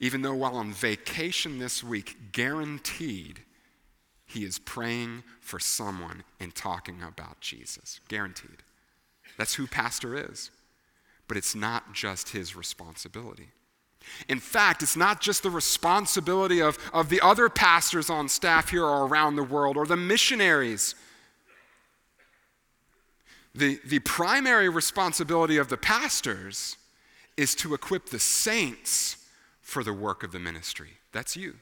Even 0.00 0.22
though 0.22 0.34
while 0.34 0.56
on 0.56 0.72
vacation 0.72 1.60
this 1.60 1.84
week, 1.84 2.32
guaranteed 2.32 3.42
he 4.26 4.44
is 4.44 4.58
praying 4.58 5.22
for 5.38 5.60
someone 5.60 6.24
and 6.40 6.52
talking 6.56 7.04
about 7.04 7.40
Jesus. 7.40 8.00
Guaranteed. 8.08 8.64
That's 9.38 9.54
who 9.54 9.68
pastor 9.68 10.16
is. 10.16 10.50
But 11.28 11.36
it's 11.36 11.54
not 11.54 11.92
just 11.94 12.30
his 12.30 12.56
responsibility. 12.56 13.50
In 14.28 14.40
fact, 14.40 14.82
it's 14.82 14.96
not 14.96 15.20
just 15.20 15.44
the 15.44 15.50
responsibility 15.50 16.60
of, 16.60 16.78
of 16.92 17.10
the 17.10 17.20
other 17.20 17.48
pastors 17.48 18.10
on 18.10 18.28
staff 18.28 18.70
here 18.70 18.82
or 18.84 19.06
around 19.06 19.36
the 19.36 19.44
world 19.44 19.76
or 19.76 19.86
the 19.86 19.96
missionaries. 19.96 20.96
The, 23.54 23.80
the 23.84 23.98
primary 24.00 24.68
responsibility 24.68 25.56
of 25.56 25.68
the 25.68 25.76
pastors 25.76 26.76
is 27.36 27.54
to 27.56 27.74
equip 27.74 28.10
the 28.10 28.18
saints 28.18 29.16
for 29.60 29.82
the 29.82 29.92
work 29.92 30.22
of 30.22 30.32
the 30.32 30.38
ministry. 30.38 30.98
That's 31.12 31.36
you 31.36 31.56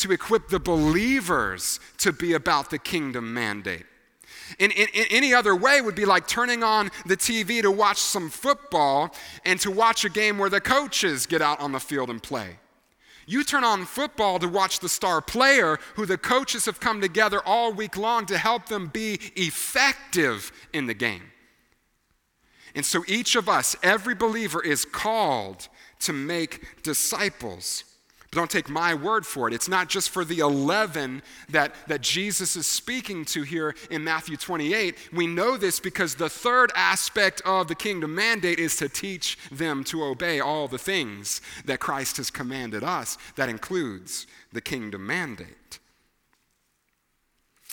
to 0.00 0.12
equip 0.12 0.48
the 0.48 0.58
believers 0.58 1.78
to 1.98 2.12
be 2.12 2.32
about 2.32 2.70
the 2.70 2.78
kingdom 2.78 3.34
mandate. 3.34 3.84
In, 4.58 4.70
in, 4.70 4.88
in, 4.94 5.04
any 5.10 5.34
other 5.34 5.54
way 5.54 5.80
would 5.80 5.94
be 5.94 6.06
like 6.06 6.26
turning 6.26 6.62
on 6.62 6.90
the 7.04 7.16
TV 7.16 7.60
to 7.60 7.70
watch 7.70 7.98
some 7.98 8.30
football 8.30 9.14
and 9.44 9.60
to 9.60 9.70
watch 9.70 10.04
a 10.04 10.08
game 10.08 10.38
where 10.38 10.48
the 10.48 10.60
coaches 10.60 11.26
get 11.26 11.42
out 11.42 11.60
on 11.60 11.72
the 11.72 11.80
field 11.80 12.08
and 12.08 12.22
play. 12.22 12.58
You 13.30 13.44
turn 13.44 13.62
on 13.62 13.84
football 13.84 14.40
to 14.40 14.48
watch 14.48 14.80
the 14.80 14.88
star 14.88 15.20
player 15.22 15.78
who 15.94 16.04
the 16.04 16.18
coaches 16.18 16.64
have 16.64 16.80
come 16.80 17.00
together 17.00 17.40
all 17.46 17.72
week 17.72 17.96
long 17.96 18.26
to 18.26 18.36
help 18.36 18.66
them 18.66 18.88
be 18.88 19.20
effective 19.36 20.50
in 20.72 20.86
the 20.86 20.94
game. 20.94 21.22
And 22.74 22.84
so 22.84 23.04
each 23.06 23.36
of 23.36 23.48
us, 23.48 23.76
every 23.84 24.16
believer, 24.16 24.60
is 24.60 24.84
called 24.84 25.68
to 26.00 26.12
make 26.12 26.82
disciples. 26.82 27.84
But 28.30 28.38
don't 28.38 28.50
take 28.50 28.68
my 28.68 28.94
word 28.94 29.26
for 29.26 29.48
it. 29.48 29.54
It's 29.54 29.68
not 29.68 29.88
just 29.88 30.10
for 30.10 30.24
the 30.24 30.38
11 30.38 31.22
that, 31.48 31.74
that 31.88 32.00
Jesus 32.00 32.54
is 32.54 32.66
speaking 32.66 33.24
to 33.26 33.42
here 33.42 33.74
in 33.90 34.04
Matthew 34.04 34.36
28. 34.36 34.96
We 35.12 35.26
know 35.26 35.56
this 35.56 35.80
because 35.80 36.14
the 36.14 36.28
third 36.28 36.70
aspect 36.76 37.42
of 37.44 37.66
the 37.66 37.74
kingdom 37.74 38.14
mandate 38.14 38.60
is 38.60 38.76
to 38.76 38.88
teach 38.88 39.36
them 39.50 39.82
to 39.84 40.04
obey 40.04 40.38
all 40.38 40.68
the 40.68 40.78
things 40.78 41.40
that 41.64 41.80
Christ 41.80 42.18
has 42.18 42.30
commanded 42.30 42.84
us. 42.84 43.18
That 43.34 43.48
includes 43.48 44.28
the 44.52 44.60
kingdom 44.60 45.06
mandate. 45.06 45.80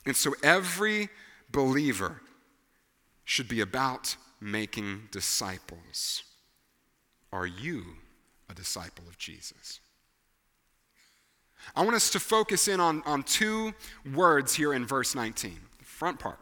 And 0.08 0.16
so 0.16 0.34
every 0.42 1.10
believer 1.52 2.22
should 3.26 3.48
be 3.48 3.62
about 3.62 4.16
making 4.40 5.10
disciples. 5.12 6.24
Are 7.32 7.46
you 7.46 7.84
a 8.50 8.56
disciple 8.56 9.04
of 9.08 9.18
Jesus? 9.18 9.82
I 11.76 11.84
want 11.84 11.96
us 11.96 12.10
to 12.12 12.20
focus 12.20 12.68
in 12.68 12.80
on, 12.80 13.04
on 13.06 13.24
two 13.24 13.74
words 14.14 14.56
here 14.56 14.74
in 14.74 14.86
verse 14.86 15.16
19, 15.16 15.58
the 15.80 15.86
front 15.86 16.20
part. 16.20 16.40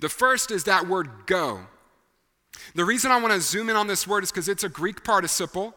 The 0.00 0.08
first 0.08 0.50
is 0.50 0.64
that 0.64 0.86
word 0.86 1.08
go. 1.26 1.60
The 2.74 2.84
reason 2.84 3.10
I 3.10 3.20
want 3.20 3.32
to 3.32 3.40
zoom 3.40 3.70
in 3.70 3.76
on 3.76 3.86
this 3.86 4.06
word 4.06 4.24
is 4.24 4.30
because 4.30 4.48
it's 4.48 4.64
a 4.64 4.68
Greek 4.68 5.04
participle. 5.04 5.74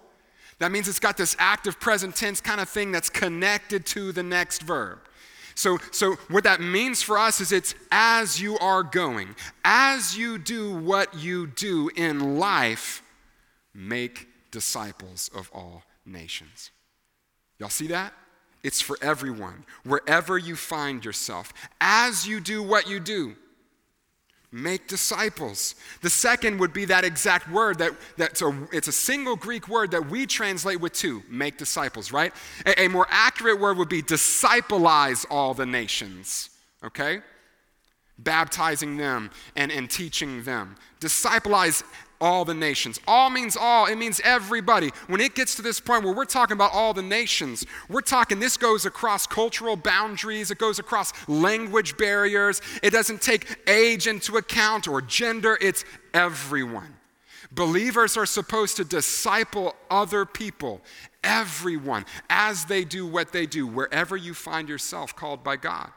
That 0.59 0.71
means 0.71 0.87
it's 0.87 0.99
got 0.99 1.17
this 1.17 1.35
active 1.39 1.79
present 1.79 2.15
tense 2.15 2.41
kind 2.41 2.61
of 2.61 2.69
thing 2.69 2.91
that's 2.91 3.09
connected 3.09 3.85
to 3.87 4.11
the 4.11 4.23
next 4.23 4.61
verb. 4.61 4.99
So, 5.55 5.77
so 5.91 6.15
what 6.29 6.43
that 6.43 6.59
means 6.59 7.01
for 7.01 7.17
us 7.17 7.39
is 7.39 7.51
it's 7.51 7.75
as 7.91 8.41
you 8.41 8.57
are 8.59 8.83
going, 8.83 9.35
as 9.63 10.17
you 10.17 10.37
do 10.37 10.75
what 10.75 11.13
you 11.15 11.47
do 11.47 11.89
in 11.95 12.37
life, 12.37 13.01
make 13.73 14.27
disciples 14.51 15.29
of 15.33 15.49
all 15.53 15.83
nations. 16.05 16.71
Y'all 17.57 17.69
see 17.69 17.87
that? 17.87 18.13
It's 18.65 18.81
for 18.81 18.97
everyone, 18.99 19.63
wherever 19.83 20.39
you 20.39 20.55
find 20.55 21.05
yourself. 21.05 21.53
As 21.79 22.27
you 22.27 22.39
do 22.39 22.63
what 22.63 22.89
you 22.89 22.99
do, 22.99 23.35
make 24.51 24.87
disciples. 24.87 25.75
The 26.01 26.09
second 26.09 26.59
would 26.59 26.73
be 26.73 26.85
that 26.85 27.03
exact 27.03 27.47
word 27.51 27.77
that 27.77 27.91
that's 28.17 28.41
a, 28.41 28.67
it's 28.71 28.87
a 28.87 28.91
single 28.91 29.35
Greek 29.35 29.67
word 29.67 29.91
that 29.91 30.09
we 30.09 30.25
translate 30.25 30.79
with 30.81 30.93
two, 30.93 31.21
make 31.29 31.59
disciples, 31.59 32.11
right? 32.11 32.33
A, 32.65 32.85
a 32.85 32.87
more 32.87 33.05
accurate 33.11 33.59
word 33.59 33.77
would 33.77 33.87
be 33.87 34.01
discipleize 34.01 35.27
all 35.29 35.53
the 35.53 35.67
nations, 35.67 36.49
okay? 36.83 37.19
Baptizing 38.17 38.97
them 38.97 39.29
and, 39.55 39.71
and 39.71 39.91
teaching 39.91 40.41
them. 40.41 40.75
Discipleize 40.99 41.83
all 42.21 42.45
the 42.45 42.53
nations. 42.53 42.99
All 43.07 43.29
means 43.29 43.57
all, 43.57 43.85
it 43.85 43.97
means 43.97 44.21
everybody. 44.23 44.91
When 45.07 45.21
it 45.21 45.35
gets 45.35 45.55
to 45.55 45.61
this 45.61 45.79
point 45.79 46.03
where 46.03 46.13
we're 46.13 46.25
talking 46.25 46.55
about 46.55 46.71
all 46.73 46.93
the 46.93 47.01
nations, 47.01 47.65
we're 47.89 48.01
talking 48.01 48.39
this 48.39 48.57
goes 48.57 48.85
across 48.85 49.27
cultural 49.27 49.75
boundaries, 49.75 50.51
it 50.51 50.57
goes 50.57 50.79
across 50.79 51.13
language 51.27 51.97
barriers, 51.97 52.61
it 52.81 52.91
doesn't 52.91 53.21
take 53.21 53.57
age 53.67 54.07
into 54.07 54.37
account 54.37 54.87
or 54.87 55.01
gender, 55.01 55.57
it's 55.61 55.85
everyone. 56.13 56.95
Believers 57.51 58.17
are 58.17 58.25
supposed 58.25 58.77
to 58.77 58.83
disciple 58.83 59.75
other 59.89 60.25
people, 60.25 60.81
everyone, 61.23 62.05
as 62.29 62.65
they 62.65 62.83
do 62.83 63.05
what 63.05 63.31
they 63.31 63.45
do, 63.45 63.65
wherever 63.65 64.17
you 64.17 64.33
find 64.33 64.67
yourself 64.67 65.15
called 65.15 65.43
by 65.43 65.55
God. 65.55 65.89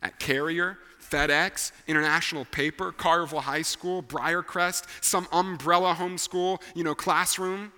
At 0.00 0.18
Carrier, 0.18 0.78
FedEx, 1.10 1.72
International 1.86 2.44
Paper, 2.44 2.92
Collierville 2.92 3.42
High 3.42 3.62
School, 3.62 4.02
Briarcrest, 4.02 4.86
some 5.00 5.26
umbrella 5.32 5.94
homeschool, 5.94 6.60
you 6.74 6.84
know, 6.84 6.94
classroom. 6.94 7.72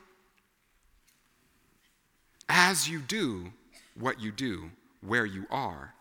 As 2.48 2.88
you 2.88 2.98
do 2.98 3.52
what 3.94 4.20
you 4.20 4.32
do, 4.32 4.70
where 5.00 5.26
you 5.26 5.46
are. 5.50 5.94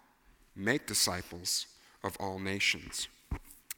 Make 0.55 0.87
disciples 0.87 1.67
of 2.03 2.17
all 2.19 2.39
nations. 2.39 3.07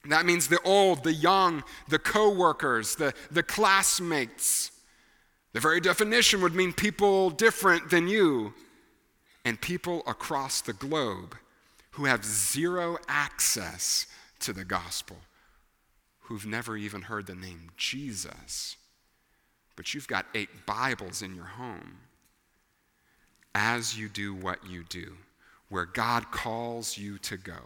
That 0.06 0.26
means 0.26 0.48
the 0.48 0.62
old, 0.64 1.04
the 1.04 1.14
young, 1.14 1.64
the 1.90 2.00
co 2.00 2.30
workers, 2.34 2.96
the, 2.96 3.14
the 3.30 3.44
classmates. 3.44 4.72
The 5.54 5.60
very 5.60 5.80
definition 5.80 6.42
would 6.42 6.56
mean 6.56 6.74
people 6.74 7.30
different 7.30 7.90
than 7.90 8.08
you 8.08 8.54
and 9.44 9.60
people 9.60 10.02
across 10.08 10.62
the 10.62 10.74
globe 10.74 11.36
who 11.92 12.06
have 12.06 12.24
zero 12.24 12.98
access 13.08 14.08
to 14.40 14.54
the 14.54 14.66
gospel, 14.66 15.18
who've 16.22 16.46
never 16.46 16.78
even 16.78 17.04
heard 17.04 17.28
the 17.28 17.36
name 17.36 17.70
Jesus, 17.78 18.78
but 19.76 19.94
you've 19.94 20.08
got 20.08 20.26
eight 20.34 20.66
Bibles 20.66 21.22
in 21.22 21.36
your 21.36 21.46
home. 21.46 21.98
As 23.54 23.98
you 23.98 24.08
do 24.08 24.34
what 24.34 24.66
you 24.66 24.84
do, 24.84 25.14
where 25.70 25.86
God 25.86 26.32
calls 26.32 26.98
you 26.98 27.18
to 27.20 27.38
go, 27.38 27.60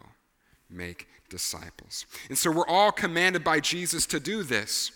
make 0.69 1.07
disciples. 1.29 2.05
And 2.29 2.37
so 2.37 2.51
we're 2.51 2.67
all 2.67 2.91
commanded 2.91 3.43
by 3.43 3.59
Jesus 3.59 4.05
to 4.07 4.19
do 4.19 4.43
this. 4.43 4.91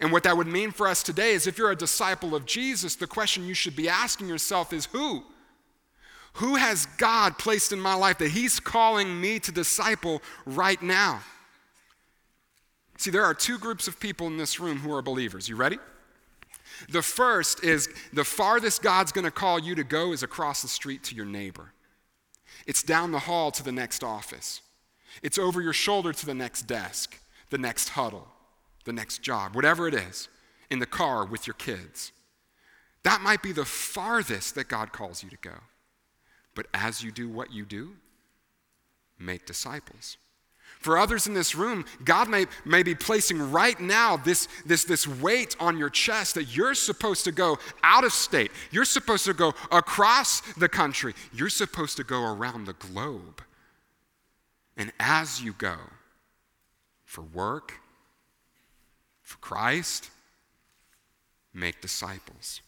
And 0.00 0.10
what 0.10 0.24
that 0.24 0.36
would 0.36 0.46
mean 0.46 0.70
for 0.72 0.88
us 0.88 1.02
today 1.02 1.32
is 1.32 1.46
if 1.46 1.58
you're 1.58 1.70
a 1.70 1.76
disciple 1.76 2.34
of 2.34 2.44
Jesus, 2.44 2.96
the 2.96 3.06
question 3.06 3.46
you 3.46 3.54
should 3.54 3.76
be 3.76 3.88
asking 3.88 4.28
yourself 4.28 4.72
is 4.72 4.86
who? 4.86 5.22
Who 6.36 6.56
has 6.56 6.84
God 6.98 7.38
placed 7.38 7.72
in 7.72 7.80
my 7.80 7.94
life 7.94 8.18
that 8.18 8.30
He's 8.30 8.60
calling 8.60 9.20
me 9.20 9.38
to 9.40 9.52
disciple 9.52 10.22
right 10.44 10.80
now? 10.82 11.22
See, 12.98 13.10
there 13.10 13.24
are 13.24 13.32
two 13.32 13.58
groups 13.58 13.88
of 13.88 13.98
people 13.98 14.26
in 14.26 14.36
this 14.36 14.60
room 14.60 14.78
who 14.78 14.92
are 14.92 15.00
believers. 15.00 15.48
You 15.48 15.56
ready? 15.56 15.78
The 16.90 17.00
first 17.00 17.64
is 17.64 17.88
the 18.12 18.24
farthest 18.24 18.82
God's 18.82 19.12
going 19.12 19.24
to 19.24 19.30
call 19.30 19.58
you 19.58 19.74
to 19.76 19.84
go 19.84 20.12
is 20.12 20.22
across 20.22 20.60
the 20.60 20.68
street 20.68 21.02
to 21.04 21.14
your 21.14 21.24
neighbor. 21.24 21.72
It's 22.66 22.82
down 22.82 23.12
the 23.12 23.20
hall 23.20 23.50
to 23.52 23.62
the 23.62 23.72
next 23.72 24.04
office. 24.04 24.60
It's 25.22 25.38
over 25.38 25.62
your 25.62 25.72
shoulder 25.72 26.12
to 26.12 26.26
the 26.26 26.34
next 26.34 26.62
desk, 26.62 27.18
the 27.48 27.58
next 27.58 27.90
huddle, 27.90 28.28
the 28.84 28.92
next 28.92 29.22
job, 29.22 29.54
whatever 29.54 29.88
it 29.88 29.94
is, 29.94 30.28
in 30.70 30.80
the 30.80 30.86
car 30.86 31.24
with 31.24 31.46
your 31.46 31.54
kids. 31.54 32.12
That 33.04 33.22
might 33.22 33.42
be 33.42 33.52
the 33.52 33.64
farthest 33.64 34.54
that 34.56 34.68
God 34.68 34.92
calls 34.92 35.22
you 35.22 35.30
to 35.30 35.38
go. 35.40 35.54
But 36.56 36.66
as 36.74 37.04
you 37.04 37.12
do 37.12 37.28
what 37.28 37.52
you 37.52 37.64
do, 37.64 37.92
make 39.20 39.46
disciples. 39.46 40.16
For 40.80 40.98
others 40.98 41.26
in 41.26 41.34
this 41.34 41.54
room, 41.54 41.84
God 42.04 42.28
may, 42.28 42.46
may 42.64 42.82
be 42.82 42.94
placing 42.94 43.52
right 43.52 43.78
now 43.78 44.16
this, 44.16 44.48
this, 44.64 44.84
this 44.84 45.06
weight 45.06 45.54
on 45.60 45.78
your 45.78 45.90
chest 45.90 46.34
that 46.34 46.56
you're 46.56 46.74
supposed 46.74 47.24
to 47.24 47.32
go 47.32 47.58
out 47.84 48.04
of 48.04 48.12
state. 48.12 48.50
You're 48.70 48.84
supposed 48.84 49.24
to 49.26 49.34
go 49.34 49.54
across 49.70 50.40
the 50.54 50.68
country. 50.68 51.14
You're 51.32 51.48
supposed 51.50 51.96
to 51.98 52.04
go 52.04 52.24
around 52.24 52.64
the 52.64 52.72
globe. 52.72 53.42
And 54.76 54.92
as 54.98 55.42
you 55.42 55.52
go 55.52 55.76
for 57.04 57.22
work, 57.22 57.74
for 59.22 59.38
Christ, 59.38 60.10
make 61.54 61.80
disciples. 61.80 62.60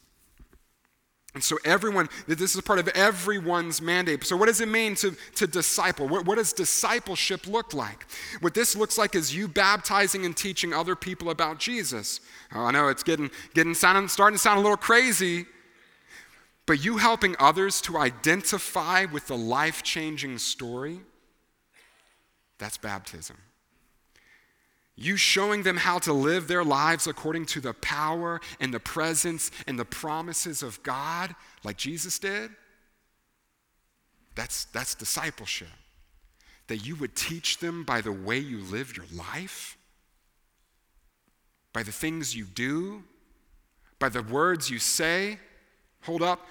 And 1.38 1.44
so, 1.44 1.56
everyone, 1.64 2.08
this 2.26 2.56
is 2.56 2.60
part 2.62 2.80
of 2.80 2.88
everyone's 2.88 3.80
mandate. 3.80 4.24
So, 4.24 4.36
what 4.36 4.46
does 4.46 4.60
it 4.60 4.66
mean 4.66 4.96
to, 4.96 5.16
to 5.36 5.46
disciple? 5.46 6.08
What, 6.08 6.26
what 6.26 6.34
does 6.34 6.52
discipleship 6.52 7.46
look 7.46 7.72
like? 7.72 8.06
What 8.40 8.54
this 8.54 8.74
looks 8.74 8.98
like 8.98 9.14
is 9.14 9.32
you 9.32 9.46
baptizing 9.46 10.24
and 10.24 10.36
teaching 10.36 10.72
other 10.72 10.96
people 10.96 11.30
about 11.30 11.60
Jesus. 11.60 12.20
Oh, 12.52 12.62
I 12.62 12.72
know 12.72 12.88
it's 12.88 13.04
getting, 13.04 13.30
getting 13.54 13.74
sounding, 13.74 14.08
starting 14.08 14.34
to 14.34 14.42
sound 14.42 14.58
a 14.58 14.62
little 14.62 14.76
crazy, 14.76 15.46
but 16.66 16.84
you 16.84 16.96
helping 16.96 17.36
others 17.38 17.80
to 17.82 17.98
identify 17.98 19.04
with 19.04 19.28
the 19.28 19.36
life 19.36 19.84
changing 19.84 20.38
story, 20.38 20.98
that's 22.58 22.78
baptism. 22.78 23.36
You 25.00 25.16
showing 25.16 25.62
them 25.62 25.76
how 25.76 26.00
to 26.00 26.12
live 26.12 26.48
their 26.48 26.64
lives 26.64 27.06
according 27.06 27.46
to 27.46 27.60
the 27.60 27.72
power 27.72 28.40
and 28.58 28.74
the 28.74 28.80
presence 28.80 29.52
and 29.68 29.78
the 29.78 29.84
promises 29.84 30.60
of 30.60 30.82
God, 30.82 31.36
like 31.62 31.76
Jesus 31.76 32.18
did, 32.18 32.50
that's, 34.34 34.64
that's 34.66 34.96
discipleship. 34.96 35.68
That 36.66 36.78
you 36.78 36.96
would 36.96 37.14
teach 37.14 37.58
them 37.58 37.84
by 37.84 38.00
the 38.00 38.10
way 38.10 38.38
you 38.38 38.58
live 38.58 38.96
your 38.96 39.06
life, 39.14 39.78
by 41.72 41.84
the 41.84 41.92
things 41.92 42.34
you 42.34 42.44
do, 42.44 43.04
by 44.00 44.08
the 44.08 44.22
words 44.22 44.68
you 44.68 44.80
say. 44.80 45.38
Hold 46.02 46.22
up, 46.22 46.44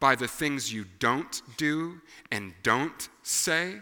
by 0.00 0.16
the 0.16 0.28
things 0.28 0.72
you 0.72 0.86
don't 0.98 1.40
do 1.56 2.00
and 2.32 2.52
don't 2.64 3.08
say 3.22 3.76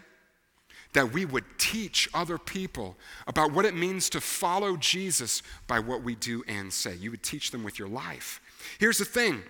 that 0.93 1.13
we 1.13 1.25
would 1.25 1.45
teach 1.57 2.09
other 2.13 2.37
people 2.37 2.97
about 3.27 3.53
what 3.53 3.65
it 3.65 3.75
means 3.75 4.09
to 4.09 4.21
follow 4.21 4.75
Jesus 4.75 5.41
by 5.67 5.79
what 5.79 6.03
we 6.03 6.15
do 6.15 6.43
and 6.47 6.71
say. 6.71 6.95
You 6.95 7.11
would 7.11 7.23
teach 7.23 7.51
them 7.51 7.63
with 7.63 7.79
your 7.79 7.87
life. 7.87 8.41
Here's 8.79 8.97
the 8.97 9.05
thing 9.05 9.43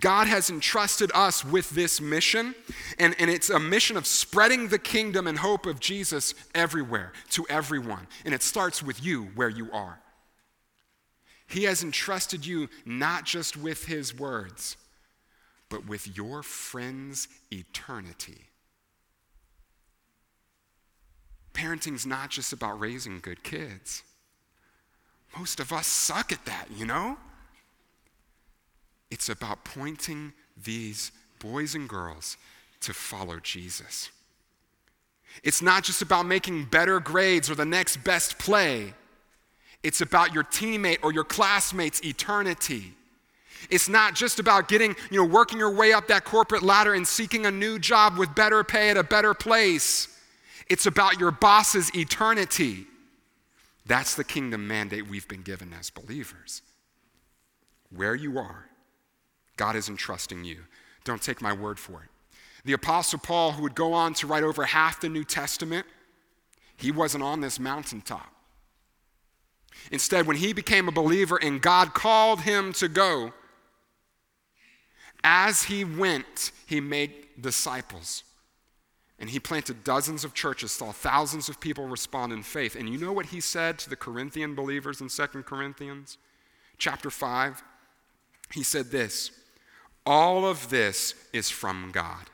God 0.00 0.26
has 0.26 0.50
entrusted 0.50 1.10
us 1.14 1.44
with 1.44 1.70
this 1.70 2.00
mission, 2.00 2.54
and, 2.98 3.14
and 3.18 3.30
it's 3.30 3.50
a 3.50 3.58
mission 3.58 3.96
of 3.96 4.06
spreading 4.06 4.68
the 4.68 4.78
kingdom 4.78 5.26
and 5.26 5.38
hope 5.38 5.66
of 5.66 5.80
Jesus 5.80 6.34
everywhere, 6.54 7.12
to 7.30 7.46
everyone. 7.48 8.06
And 8.24 8.34
it 8.34 8.42
starts 8.42 8.82
with 8.82 9.02
you 9.04 9.24
where 9.34 9.48
you 9.48 9.70
are. 9.72 10.00
He 11.46 11.64
has 11.64 11.82
entrusted 11.82 12.44
you 12.44 12.68
not 12.84 13.24
just 13.24 13.56
with 13.56 13.86
His 13.86 14.16
words, 14.16 14.76
but 15.70 15.86
with 15.86 16.16
your 16.16 16.42
friend's 16.42 17.28
eternity. 17.50 18.47
Parenting's 21.58 22.06
not 22.06 22.30
just 22.30 22.52
about 22.52 22.78
raising 22.78 23.18
good 23.18 23.42
kids. 23.42 24.04
Most 25.36 25.58
of 25.58 25.72
us 25.72 25.88
suck 25.88 26.30
at 26.30 26.44
that, 26.46 26.68
you 26.72 26.86
know? 26.86 27.18
It's 29.10 29.28
about 29.28 29.64
pointing 29.64 30.34
these 30.56 31.10
boys 31.40 31.74
and 31.74 31.88
girls 31.88 32.36
to 32.82 32.94
follow 32.94 33.40
Jesus. 33.40 34.10
It's 35.42 35.60
not 35.60 35.82
just 35.82 36.00
about 36.00 36.26
making 36.26 36.66
better 36.66 37.00
grades 37.00 37.50
or 37.50 37.56
the 37.56 37.64
next 37.64 38.04
best 38.04 38.38
play. 38.38 38.94
It's 39.82 40.00
about 40.00 40.32
your 40.32 40.44
teammate 40.44 40.98
or 41.02 41.12
your 41.12 41.24
classmate's 41.24 42.04
eternity. 42.04 42.92
It's 43.68 43.88
not 43.88 44.14
just 44.14 44.38
about 44.38 44.68
getting, 44.68 44.94
you 45.10 45.18
know, 45.18 45.28
working 45.28 45.58
your 45.58 45.74
way 45.74 45.92
up 45.92 46.06
that 46.06 46.24
corporate 46.24 46.62
ladder 46.62 46.94
and 46.94 47.06
seeking 47.06 47.46
a 47.46 47.50
new 47.50 47.80
job 47.80 48.16
with 48.16 48.32
better 48.36 48.62
pay 48.62 48.90
at 48.90 48.96
a 48.96 49.02
better 49.02 49.34
place. 49.34 50.14
It's 50.68 50.86
about 50.86 51.18
your 51.18 51.30
boss's 51.30 51.94
eternity. 51.94 52.86
That's 53.86 54.14
the 54.14 54.24
kingdom 54.24 54.68
mandate 54.68 55.08
we've 55.08 55.28
been 55.28 55.42
given 55.42 55.72
as 55.72 55.90
believers. 55.90 56.62
Where 57.90 58.14
you 58.14 58.38
are, 58.38 58.66
God 59.56 59.76
is 59.76 59.88
entrusting 59.88 60.44
you. 60.44 60.58
Don't 61.04 61.22
take 61.22 61.40
my 61.40 61.52
word 61.54 61.78
for 61.78 62.02
it. 62.02 62.10
The 62.64 62.74
Apostle 62.74 63.18
Paul, 63.18 63.52
who 63.52 63.62
would 63.62 63.74
go 63.74 63.94
on 63.94 64.12
to 64.14 64.26
write 64.26 64.42
over 64.42 64.64
half 64.64 65.00
the 65.00 65.08
New 65.08 65.24
Testament, 65.24 65.86
he 66.76 66.92
wasn't 66.92 67.24
on 67.24 67.40
this 67.40 67.58
mountaintop. 67.58 68.30
Instead, 69.90 70.26
when 70.26 70.36
he 70.36 70.52
became 70.52 70.86
a 70.86 70.92
believer 70.92 71.38
and 71.40 71.62
God 71.62 71.94
called 71.94 72.42
him 72.42 72.72
to 72.74 72.88
go, 72.88 73.32
as 75.24 75.64
he 75.64 75.84
went, 75.84 76.52
he 76.66 76.80
made 76.80 77.12
disciples. 77.40 78.22
And 79.18 79.30
he 79.30 79.40
planted 79.40 79.82
dozens 79.82 80.24
of 80.24 80.32
churches, 80.32 80.70
saw 80.70 80.92
thousands 80.92 81.48
of 81.48 81.60
people 81.60 81.86
respond 81.86 82.32
in 82.32 82.42
faith. 82.42 82.76
And 82.76 82.88
you 82.88 82.98
know 82.98 83.12
what 83.12 83.26
he 83.26 83.40
said 83.40 83.78
to 83.80 83.90
the 83.90 83.96
Corinthian 83.96 84.54
believers 84.54 85.00
in 85.00 85.08
2 85.08 85.26
Corinthians 85.42 86.18
chapter 86.78 87.10
5? 87.10 87.62
He 88.52 88.62
said 88.62 88.90
this 88.90 89.32
All 90.06 90.46
of 90.46 90.70
this 90.70 91.14
is 91.32 91.50
from 91.50 91.90
God, 91.92 92.30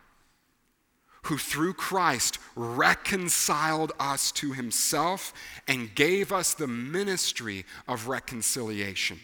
who 1.23 1.38
through 1.38 1.73
Christ 1.73 2.38
reconciled 2.55 3.92
us 3.99 4.31
to 4.33 4.53
himself 4.53 5.33
and 5.66 5.94
gave 5.94 6.33
us 6.33 6.53
the 6.53 6.68
ministry 6.68 7.64
of 7.88 8.09
reconciliation. 8.09 9.20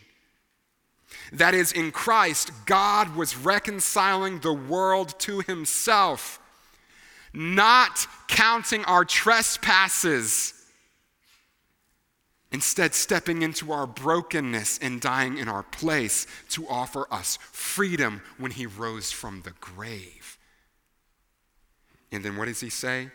That 1.32 1.54
is, 1.54 1.72
in 1.72 1.90
Christ, 1.90 2.52
God 2.64 3.16
was 3.16 3.36
reconciling 3.36 4.40
the 4.40 4.54
world 4.54 5.18
to 5.20 5.40
himself 5.40 6.39
not 7.32 8.06
counting 8.28 8.84
our 8.84 9.04
trespasses, 9.04 10.54
instead, 12.52 12.94
stepping 12.94 13.42
into 13.42 13.72
our 13.72 13.86
brokenness 13.86 14.78
and 14.78 15.00
dying 15.00 15.38
in 15.38 15.48
our 15.48 15.62
place 15.62 16.26
to 16.50 16.66
offer 16.68 17.06
us 17.12 17.38
freedom 17.40 18.22
when 18.38 18.50
he 18.50 18.66
rose 18.66 19.12
from 19.12 19.42
the 19.42 19.52
grave. 19.60 20.38
And 22.12 22.24
then 22.24 22.36
what 22.36 22.46
does 22.46 22.60
he 22.60 22.70
say 22.70 23.10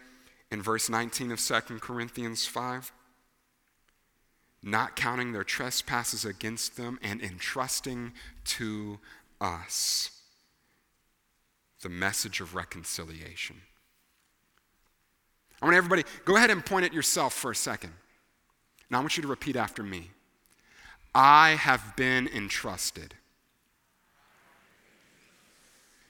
in 0.51 0.61
verse 0.61 0.89
19 0.89 1.31
of 1.31 1.39
2 1.39 1.79
Corinthians 1.79 2.45
5? 2.45 2.91
Not 4.63 4.95
counting 4.95 5.31
their 5.31 5.43
trespasses 5.43 6.25
against 6.25 6.77
them 6.77 6.97
and 7.03 7.21
entrusting 7.21 8.13
to 8.45 8.99
us 9.41 10.09
the 11.81 11.89
message 11.89 12.39
of 12.39 12.55
reconciliation. 12.55 13.57
I 15.65 15.67
want 15.67 15.77
everybody, 15.77 16.03
go 16.25 16.35
ahead 16.35 16.51
and 16.51 16.63
point 16.63 16.85
at 16.85 16.93
yourself 16.93 17.33
for 17.33 17.49
a 17.49 17.55
second. 17.55 17.91
Now 18.91 18.99
I 18.99 19.01
want 19.01 19.17
you 19.17 19.23
to 19.23 19.27
repeat 19.27 19.55
after 19.55 19.81
me. 19.81 20.11
I 21.15 21.55
have 21.55 21.95
been 21.95 22.27
entrusted. 22.27 23.15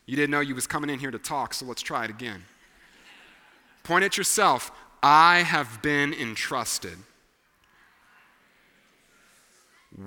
You 0.06 0.18
didn't 0.18 0.32
know 0.32 0.42
you 0.42 0.56
was 0.56 0.68
coming 0.68 0.90
in 0.90 1.00
here 1.00 1.10
to 1.10 1.18
talk, 1.18 1.54
so 1.54 1.66
let's 1.66 1.82
try 1.82 2.04
it 2.04 2.10
again. 2.10 2.44
Point 3.86 4.04
at 4.04 4.18
yourself. 4.18 4.74
I 5.02 5.38
have 5.38 5.82
been 5.82 6.14
entrusted 6.14 6.98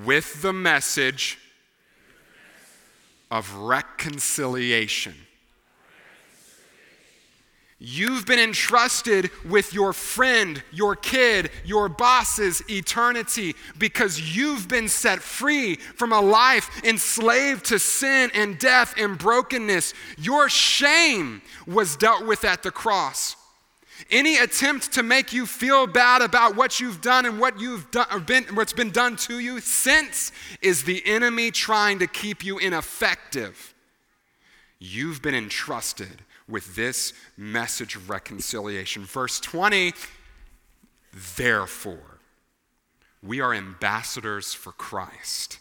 with 0.05 0.43
the 0.43 0.53
message 0.53 1.39
of 3.31 3.55
reconciliation. 3.55 5.15
You've 7.81 8.27
been 8.27 8.41
entrusted 8.41 9.31
with 9.49 9.73
your 9.73 9.93
friend, 9.93 10.61
your 10.73 10.97
kid, 10.97 11.51
your 11.65 11.89
boss's 11.89 12.61
eternity 12.69 13.55
because 13.79 14.37
you've 14.37 14.67
been 14.67 14.89
set 14.89 15.21
free 15.21 15.77
from 15.77 16.13
a 16.13 16.21
life 16.21 16.83
enslaved 16.83 17.67
to 17.67 17.79
sin 17.79 18.33
and 18.35 18.59
death 18.59 18.95
and 18.99 19.17
brokenness. 19.17 19.95
Your 20.17 20.49
shame 20.49 21.41
was 21.69 21.97
dealt 21.97 22.27
with 22.27 22.45
at 22.45 22.65
the 22.65 22.73
cross. 22.73 23.37
Any 24.11 24.39
attempt 24.39 24.93
to 24.95 25.05
make 25.05 25.33
you 25.33 25.47
feel 25.47 25.87
bad 25.87 26.21
about 26.21 26.57
what 26.57 26.81
you've 26.81 27.01
done 27.01 27.27
and 27.27 27.39
what 27.39 27.61
you've 27.61 27.89
done, 27.93 28.25
been, 28.25 28.45
what's 28.57 28.73
been 28.73 28.91
done 28.91 29.15
to 29.17 29.39
you 29.39 29.61
since 29.61 30.33
is 30.63 30.83
the 30.83 31.03
enemy 31.07 31.53
trying 31.53 32.01
to 32.01 32.09
keep 32.09 32.45
you 32.45 32.59
ineffective. 32.59 33.75
You've 34.81 35.23
been 35.23 35.35
entrusted 35.35 36.25
with 36.49 36.75
this 36.75 37.13
message 37.37 37.95
of 37.95 38.09
reconciliation. 38.09 39.05
Verse 39.05 39.39
20, 39.41 39.93
therefore, 41.37 42.19
we 43.23 43.41
are 43.41 43.53
ambassadors 43.53 44.55
for 44.55 44.73
Christ, 44.73 45.59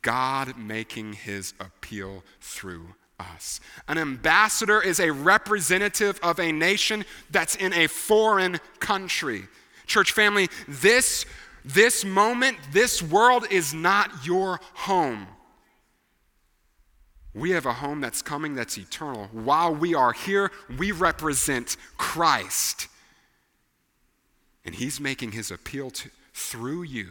God 0.00 0.56
making 0.56 1.14
his 1.14 1.54
appeal 1.60 2.22
through 2.40 2.94
us. 3.18 3.60
An 3.88 3.98
ambassador 3.98 4.80
is 4.80 5.00
a 5.00 5.12
representative 5.12 6.18
of 6.22 6.38
a 6.38 6.52
nation 6.52 7.04
that's 7.30 7.56
in 7.56 7.72
a 7.72 7.86
foreign 7.86 8.58
country. 8.78 9.44
Church 9.86 10.12
family, 10.12 10.48
this, 10.66 11.26
this 11.64 12.04
moment, 12.04 12.56
this 12.72 13.02
world 13.02 13.46
is 13.50 13.74
not 13.74 14.24
your 14.24 14.60
home. 14.74 15.26
We 17.34 17.50
have 17.50 17.66
a 17.66 17.72
home 17.72 18.00
that's 18.00 18.20
coming 18.20 18.54
that's 18.54 18.76
eternal. 18.76 19.28
While 19.32 19.74
we 19.74 19.94
are 19.94 20.12
here, 20.12 20.50
we 20.78 20.92
represent 20.92 21.76
Christ. 21.96 22.88
And 24.64 24.74
He's 24.74 25.00
making 25.00 25.32
His 25.32 25.50
appeal 25.50 25.90
to, 25.90 26.10
through 26.34 26.82
you 26.82 27.10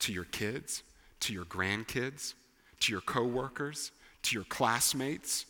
to 0.00 0.12
your 0.12 0.24
kids, 0.24 0.82
to 1.20 1.32
your 1.32 1.44
grandkids, 1.44 2.34
to 2.80 2.92
your 2.92 3.00
coworkers, 3.00 3.92
to 4.22 4.36
your 4.36 4.44
classmates. 4.44 5.46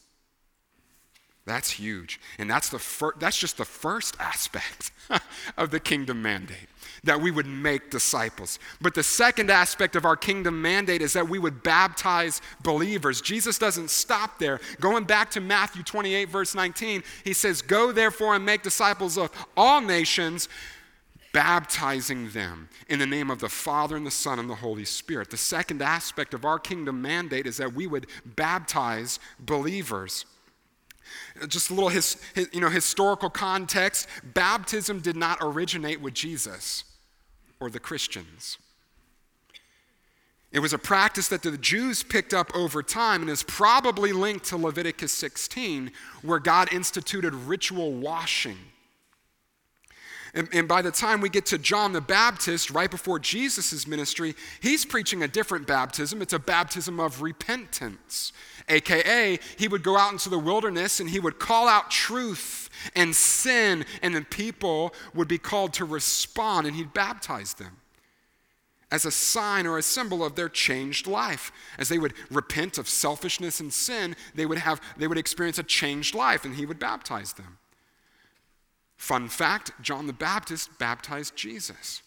That's 1.46 1.70
huge. 1.70 2.20
And 2.38 2.50
that's, 2.50 2.68
the 2.68 2.78
fir- 2.78 3.14
that's 3.18 3.38
just 3.38 3.56
the 3.56 3.64
first 3.64 4.16
aspect 4.18 4.90
of 5.56 5.70
the 5.70 5.80
kingdom 5.80 6.20
mandate 6.20 6.68
that 7.04 7.20
we 7.20 7.30
would 7.30 7.46
make 7.46 7.90
disciples. 7.90 8.59
But 8.80 8.94
the 8.94 9.02
second 9.02 9.50
aspect 9.50 9.94
of 9.94 10.04
our 10.04 10.16
kingdom 10.16 10.61
mandate 10.61 11.02
is 11.02 11.12
that 11.12 11.28
we 11.28 11.38
would 11.38 11.62
baptize 11.62 12.42
believers. 12.62 13.20
Jesus 13.20 13.59
doesn't 13.59 13.90
stop 13.90 14.40
there. 14.40 14.61
Going 14.80 15.04
back 15.04 15.30
to 15.32 15.40
Matthew 15.40 15.85
28, 15.85 16.28
verse 16.28 16.54
19, 16.54 17.04
he 17.22 17.32
says, 17.32 17.62
Go 17.62 17.92
therefore 17.92 18.35
and 18.35 18.44
make 18.44 18.62
disciples 18.62 19.16
of 19.16 19.30
all 19.56 19.80
nations, 19.80 20.48
baptizing 21.32 22.30
them 22.30 22.68
in 22.88 22.98
the 22.98 23.06
name 23.06 23.30
of 23.30 23.38
the 23.38 23.48
Father 23.48 23.96
and 23.96 24.06
the 24.06 24.11
Son 24.11 24.40
and 24.40 24.50
the 24.50 24.54
Holy 24.56 24.85
Spirit. 24.85 25.30
The 25.30 25.37
second 25.37 25.82
aspect 25.82 26.35
of 26.35 26.44
our 26.44 26.59
kingdom 26.59 27.00
mandate 27.02 27.46
is 27.46 27.59
that 27.59 27.72
we 27.72 27.87
would 27.87 28.09
baptize 28.24 29.20
believers. 29.38 30.24
Just 31.49 31.70
a 31.70 31.75
little 31.75 31.88
his, 31.88 32.16
his, 32.35 32.49
you 32.53 32.61
know, 32.61 32.70
historical 32.70 33.31
context 33.31 34.09
baptism 34.22 35.01
did 35.01 35.16
not 35.16 35.38
originate 35.40 36.01
with 36.01 36.14
Jesus 36.14 36.85
or 37.61 37.70
the 37.70 37.81
Christians. 37.81 38.59
It 40.53 40.61
was 40.61 40.72
a 40.72 40.79
practice 40.79 41.29
that 41.29 41.42
the 41.42 41.59
Jews 41.59 42.03
picked 42.03 42.33
up 42.33 42.55
over 42.55 42.83
time 42.83 43.20
and 43.20 43.31
is 43.31 43.42
probably 43.42 44.12
linked 44.12 44.46
to 44.46 44.57
Leviticus 44.57 45.12
16, 45.12 45.90
where 46.22 46.38
God 46.38 46.72
instituted 46.72 47.35
ritual 47.35 47.92
washing. 47.92 48.57
And, 50.37 50.49
and, 50.53 50.68
by 50.68 50.83
the 50.83 50.90
time 50.90 51.22
we 51.22 51.31
get 51.31 51.46
to 51.46 51.59
John 51.59 51.94
the 51.94 52.01
Baptist, 52.03 52.70
right 52.70 52.90
before 52.90 53.18
Jesus' 53.18 53.87
ministry, 53.87 54.35
he's 54.61 54.85
preaching 54.85 55.22
a 55.22 55.29
different 55.29 55.66
baptism. 55.66 56.20
It's 56.20 56.35
a 56.35 56.38
baptism 56.38 57.01
of 57.01 57.22
repentance. 57.22 58.35
AKA, 58.68 59.38
he 59.57 59.66
would 59.66 59.83
go 59.83 59.96
out 59.96 60.12
into 60.12 60.29
the 60.29 60.38
wilderness 60.38 61.01
and 61.01 61.09
he 61.09 61.18
would 61.18 61.38
call 61.38 61.68
out 61.68 61.90
truth 61.90 62.68
and 62.94 63.16
sin, 63.16 63.87
and 64.03 64.14
then 64.14 64.27
people 64.27 64.92
would 65.14 65.27
be 65.27 65.38
called 65.38 65.72
to 65.75 65.87
respond, 65.87 66.66
and 66.66 66.77
he'd 66.77 66.92
baptize 66.92 67.55
them 67.55 67.79
as 68.90 69.05
a 69.05 69.11
sign 69.11 69.66
or 69.66 69.79
a 69.79 69.83
symbol 69.83 70.25
of 70.25 70.37
their 70.37 70.49
changed 70.49 71.07
life. 71.07 71.51
As 71.79 71.88
they 71.88 71.99
would 71.99 72.14
repent 72.31 72.79
of 72.79 72.88
selfishness 72.88 73.59
and 73.59 73.72
sin, 73.72 74.14
they 74.35 74.46
would, 74.46 74.59
have, 74.59 74.81
they 74.96 75.09
would 75.09 75.18
experience 75.18 75.59
a 75.59 75.62
changed 75.62 76.14
life, 76.14 76.44
and 76.44 76.55
he 76.55 76.66
would 76.66 76.79
baptize 76.79 77.33
them. 77.33 77.59
Fun 78.96 79.28
fact 79.28 79.72
John 79.82 80.06
the 80.06 80.12
Baptist 80.12 80.78
baptized 80.78 81.37
Jesus 81.37 82.02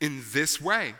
in 0.00 0.22
this 0.32 0.60
way 0.60 0.94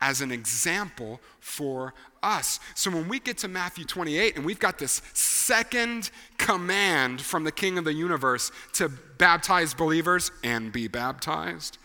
as 0.00 0.20
an 0.20 0.30
example 0.30 1.20
for 1.40 1.94
us. 2.22 2.60
So 2.74 2.90
when 2.90 3.08
we 3.08 3.18
get 3.18 3.38
to 3.38 3.48
Matthew 3.48 3.84
28 3.84 4.36
and 4.36 4.44
we've 4.44 4.58
got 4.58 4.78
this 4.78 5.00
second 5.14 6.10
command 6.38 7.20
from 7.20 7.44
the 7.44 7.52
King 7.52 7.78
of 7.78 7.84
the 7.84 7.94
universe 7.94 8.52
to 8.74 8.88
baptize 8.88 9.74
believers 9.74 10.30
and 10.44 10.72
be 10.72 10.88
baptized, 10.88 11.78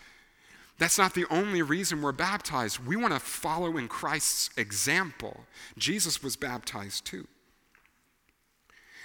that's 0.78 0.98
not 0.98 1.14
the 1.14 1.26
only 1.30 1.62
reason 1.62 2.02
we're 2.02 2.12
baptized. 2.12 2.84
We 2.84 2.96
want 2.96 3.14
to 3.14 3.20
follow 3.20 3.76
in 3.76 3.88
Christ's 3.88 4.50
example. 4.56 5.44
Jesus 5.78 6.22
was 6.22 6.36
baptized 6.36 7.04
too. 7.04 7.26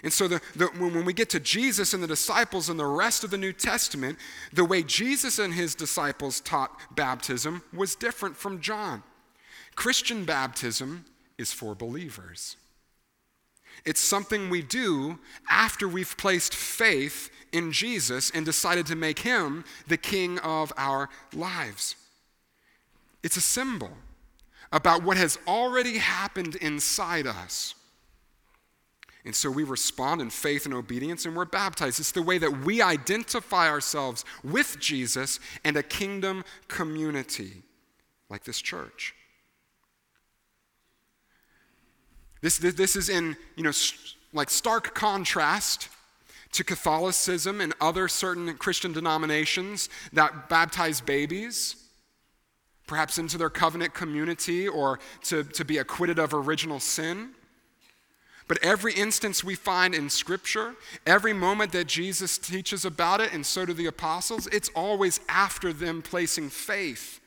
And 0.03 0.13
so, 0.13 0.27
the, 0.27 0.41
the, 0.55 0.67
when 0.67 1.05
we 1.05 1.13
get 1.13 1.29
to 1.31 1.39
Jesus 1.39 1.93
and 1.93 2.03
the 2.03 2.07
disciples 2.07 2.69
and 2.69 2.79
the 2.79 2.85
rest 2.85 3.23
of 3.23 3.31
the 3.31 3.37
New 3.37 3.53
Testament, 3.53 4.19
the 4.53 4.65
way 4.65 4.83
Jesus 4.83 5.39
and 5.39 5.53
his 5.53 5.73
disciples 5.73 6.39
taught 6.39 6.95
baptism 6.95 7.63
was 7.73 7.95
different 7.95 8.37
from 8.37 8.61
John. 8.61 9.01
Christian 9.75 10.23
baptism 10.23 11.05
is 11.37 11.51
for 11.51 11.73
believers. 11.73 12.57
It's 13.85 13.99
something 13.99 14.49
we 14.49 14.61
do 14.61 15.19
after 15.49 15.87
we've 15.87 16.17
placed 16.17 16.53
faith 16.53 17.29
in 17.51 17.71
Jesus 17.71 18.31
and 18.31 18.45
decided 18.45 18.85
to 18.87 18.95
make 18.95 19.19
him 19.19 19.63
the 19.87 19.97
king 19.97 20.39
of 20.39 20.73
our 20.77 21.09
lives. 21.33 21.95
It's 23.23 23.37
a 23.37 23.41
symbol 23.41 23.91
about 24.71 25.03
what 25.03 25.17
has 25.17 25.39
already 25.47 25.97
happened 25.97 26.55
inside 26.55 27.25
us. 27.25 27.75
And 29.27 29.35
so 29.35 29.51
we 29.51 29.65
respond 29.65 30.21
in 30.21 30.29
faith 30.29 30.65
and 30.65 30.73
obedience 30.73 31.25
and 31.25 31.35
we're 31.35 31.43
baptized. 31.43 31.99
It's 31.99 32.13
the 32.13 32.21
way 32.21 32.37
that 32.37 32.63
we 32.63 32.81
identify 32.81 33.67
ourselves 33.67 34.23
with 34.41 34.77
Jesus 34.79 35.41
and 35.65 35.75
a 35.75 35.83
kingdom 35.83 36.45
community 36.69 37.61
like 38.29 38.45
this 38.45 38.61
church. 38.61 39.13
This, 42.39 42.57
this, 42.57 42.75
this 42.75 42.95
is 42.95 43.09
in, 43.09 43.35
you 43.57 43.63
know, 43.63 43.73
like 44.31 44.49
stark 44.49 44.95
contrast 44.95 45.89
to 46.53 46.63
Catholicism 46.63 47.59
and 47.59 47.73
other 47.81 48.07
certain 48.07 48.55
Christian 48.55 48.93
denominations 48.93 49.89
that 50.13 50.47
baptize 50.47 51.01
babies, 51.01 51.75
perhaps 52.87 53.17
into 53.17 53.37
their 53.37 53.49
covenant 53.49 53.93
community 53.93 54.69
or 54.69 54.99
to, 55.23 55.43
to 55.43 55.65
be 55.65 55.79
acquitted 55.79 56.17
of 56.17 56.33
original 56.33 56.79
sin. 56.79 57.31
But 58.47 58.63
every 58.63 58.93
instance 58.93 59.43
we 59.43 59.55
find 59.55 59.93
in 59.93 60.09
Scripture, 60.09 60.75
every 61.05 61.33
moment 61.33 61.73
that 61.73 61.87
Jesus 61.87 62.37
teaches 62.37 62.85
about 62.85 63.19
it, 63.19 63.33
and 63.33 63.45
so 63.45 63.65
do 63.65 63.73
the 63.73 63.87
apostles, 63.87 64.47
it's 64.47 64.69
always 64.69 65.19
after 65.27 65.73
them 65.73 66.01
placing 66.01 66.49
faith. 66.49 67.19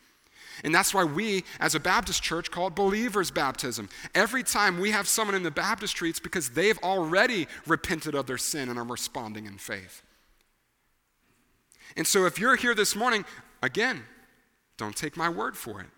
And 0.65 0.75
that's 0.75 0.93
why 0.93 1.05
we, 1.05 1.45
as 1.59 1.75
a 1.75 1.81
Baptist 1.81 2.23
church, 2.23 2.51
call 2.51 2.69
it 2.69 2.75
believers' 2.75 3.31
baptism. 3.31 3.89
Every 4.15 4.43
time 4.43 4.79
we 4.79 4.91
have 4.91 5.09
someone 5.09 5.35
in 5.35 5.43
the 5.43 5.51
baptistry, 5.51 6.11
it's 6.11 6.21
because 6.21 6.51
they've 6.51 6.79
already 6.79 7.47
repented 7.67 8.15
of 8.15 8.27
their 8.27 8.39
sin 8.39 8.69
and 8.69 8.79
are 8.79 8.85
responding 8.85 9.47
in 9.47 9.59
faith. 9.59 10.03
And 11.97 12.07
so 12.07 12.27
if 12.27 12.39
you're 12.39 12.57
here 12.57 12.75
this 12.75 12.95
morning, 12.95 13.25
again, 13.63 14.05
don't 14.77 14.97
take 14.97 15.17
my 15.17 15.29
word 15.29 15.57
for 15.57 15.81
it. 15.81 15.89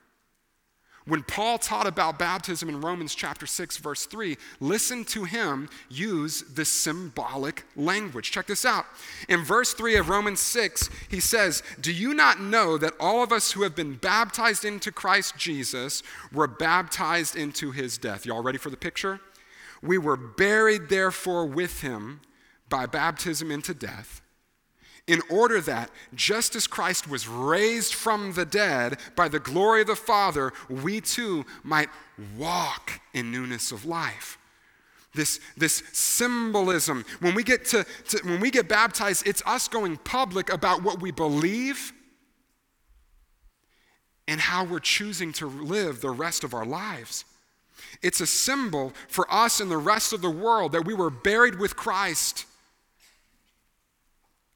When 1.04 1.24
Paul 1.24 1.58
taught 1.58 1.88
about 1.88 2.18
baptism 2.18 2.68
in 2.68 2.80
Romans 2.80 3.14
chapter 3.14 3.44
6, 3.44 3.78
verse 3.78 4.06
3, 4.06 4.36
listen 4.60 5.04
to 5.06 5.24
him 5.24 5.68
use 5.88 6.42
this 6.42 6.70
symbolic 6.70 7.64
language. 7.74 8.30
Check 8.30 8.46
this 8.46 8.64
out. 8.64 8.86
In 9.28 9.42
verse 9.42 9.74
3 9.74 9.96
of 9.96 10.08
Romans 10.08 10.38
6, 10.38 10.88
he 11.08 11.18
says, 11.18 11.64
Do 11.80 11.92
you 11.92 12.14
not 12.14 12.40
know 12.40 12.78
that 12.78 12.94
all 13.00 13.22
of 13.22 13.32
us 13.32 13.52
who 13.52 13.62
have 13.62 13.74
been 13.74 13.94
baptized 13.94 14.64
into 14.64 14.92
Christ 14.92 15.36
Jesus 15.36 16.04
were 16.32 16.46
baptized 16.46 17.34
into 17.34 17.72
his 17.72 17.98
death? 17.98 18.24
Y'all 18.24 18.42
ready 18.42 18.58
for 18.58 18.70
the 18.70 18.76
picture? 18.76 19.20
We 19.82 19.98
were 19.98 20.16
buried, 20.16 20.88
therefore, 20.88 21.46
with 21.46 21.80
him 21.80 22.20
by 22.68 22.86
baptism 22.86 23.50
into 23.50 23.74
death 23.74 24.22
in 25.06 25.20
order 25.28 25.60
that, 25.60 25.90
just 26.14 26.54
as 26.54 26.66
Christ 26.66 27.08
was 27.08 27.26
raised 27.26 27.94
from 27.94 28.34
the 28.34 28.44
dead 28.44 28.98
by 29.16 29.28
the 29.28 29.40
glory 29.40 29.80
of 29.80 29.88
the 29.88 29.96
Father, 29.96 30.52
we 30.68 31.00
too 31.00 31.44
might 31.64 31.88
walk 32.38 33.00
in 33.12 33.32
newness 33.32 33.72
of 33.72 33.84
life. 33.84 34.38
This, 35.14 35.40
this 35.56 35.82
symbolism, 35.92 37.04
when 37.20 37.34
we, 37.34 37.42
get 37.42 37.66
to, 37.66 37.84
to, 38.08 38.20
when 38.24 38.40
we 38.40 38.50
get 38.50 38.68
baptized, 38.68 39.26
it's 39.26 39.42
us 39.44 39.68
going 39.68 39.96
public 39.98 40.52
about 40.52 40.82
what 40.82 41.02
we 41.02 41.10
believe 41.10 41.92
and 44.28 44.40
how 44.40 44.64
we're 44.64 44.78
choosing 44.78 45.32
to 45.34 45.46
live 45.46 46.00
the 46.00 46.10
rest 46.10 46.44
of 46.44 46.54
our 46.54 46.64
lives. 46.64 47.24
It's 48.02 48.20
a 48.20 48.26
symbol 48.26 48.92
for 49.08 49.26
us 49.30 49.60
and 49.60 49.70
the 49.70 49.76
rest 49.76 50.12
of 50.12 50.22
the 50.22 50.30
world 50.30 50.72
that 50.72 50.86
we 50.86 50.94
were 50.94 51.10
buried 51.10 51.58
with 51.58 51.76
Christ 51.76 52.46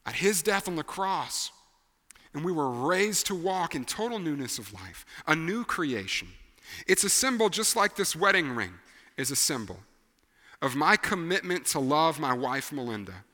at 0.06 0.14
his 0.14 0.42
death 0.42 0.68
on 0.68 0.76
the 0.76 0.84
cross. 0.84 1.50
And 2.32 2.44
we 2.44 2.52
were 2.52 2.70
raised 2.70 3.26
to 3.26 3.34
walk 3.34 3.74
in 3.74 3.84
total 3.84 4.18
newness 4.18 4.58
of 4.58 4.72
life, 4.72 5.04
a 5.26 5.34
new 5.34 5.64
creation. 5.64 6.28
It's 6.86 7.04
a 7.04 7.10
symbol 7.10 7.48
just 7.48 7.76
like 7.76 7.96
this 7.96 8.14
wedding 8.14 8.50
ring 8.50 8.74
is 9.16 9.30
a 9.30 9.36
symbol 9.36 9.78
of 10.62 10.74
my 10.74 10.96
commitment 10.96 11.66
to 11.66 11.78
love 11.78 12.18
my 12.18 12.32
wife, 12.32 12.72
Melinda. 12.72 13.24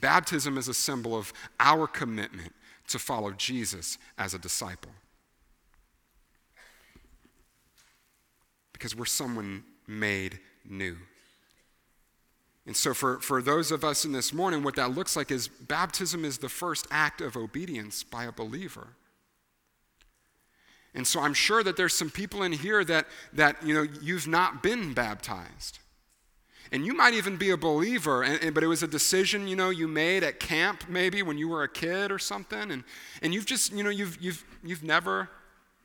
Baptism 0.00 0.58
is 0.58 0.68
a 0.68 0.74
symbol 0.74 1.16
of 1.16 1.32
our 1.60 1.86
commitment 1.86 2.52
to 2.88 2.98
follow 2.98 3.30
Jesus 3.32 3.98
as 4.18 4.34
a 4.34 4.38
disciple. 4.38 4.90
Because 8.72 8.96
we're 8.96 9.04
someone 9.04 9.62
made 9.86 10.40
new. 10.68 10.96
And 12.66 12.76
so, 12.76 12.94
for, 12.94 13.18
for 13.18 13.42
those 13.42 13.72
of 13.72 13.82
us 13.82 14.04
in 14.04 14.12
this 14.12 14.32
morning, 14.32 14.62
what 14.62 14.76
that 14.76 14.94
looks 14.94 15.16
like 15.16 15.30
is 15.32 15.48
baptism 15.48 16.24
is 16.24 16.38
the 16.38 16.48
first 16.48 16.86
act 16.90 17.20
of 17.20 17.36
obedience 17.36 18.04
by 18.04 18.24
a 18.24 18.32
believer. 18.32 18.88
And 20.94 21.06
so, 21.06 21.20
I'm 21.20 21.34
sure 21.34 21.64
that 21.64 21.76
there's 21.76 21.94
some 21.94 22.10
people 22.10 22.42
in 22.44 22.52
here 22.52 22.84
that, 22.84 23.06
that 23.32 23.60
you 23.66 23.74
know, 23.74 23.86
you've 24.00 24.28
not 24.28 24.62
been 24.62 24.94
baptized. 24.94 25.80
And 26.70 26.86
you 26.86 26.94
might 26.94 27.12
even 27.14 27.36
be 27.36 27.50
a 27.50 27.56
believer, 27.56 28.22
and, 28.22 28.42
and, 28.42 28.54
but 28.54 28.62
it 28.62 28.68
was 28.68 28.82
a 28.82 28.88
decision, 28.88 29.46
you 29.46 29.56
know, 29.56 29.68
you 29.68 29.86
made 29.86 30.22
at 30.22 30.40
camp 30.40 30.84
maybe 30.88 31.22
when 31.22 31.36
you 31.36 31.48
were 31.48 31.64
a 31.64 31.68
kid 31.68 32.10
or 32.10 32.18
something, 32.18 32.70
and, 32.70 32.84
and 33.20 33.34
you've 33.34 33.44
just, 33.44 33.72
you 33.72 33.82
know, 33.82 33.90
you've, 33.90 34.16
you've, 34.22 34.42
you've 34.64 34.82
never 34.82 35.28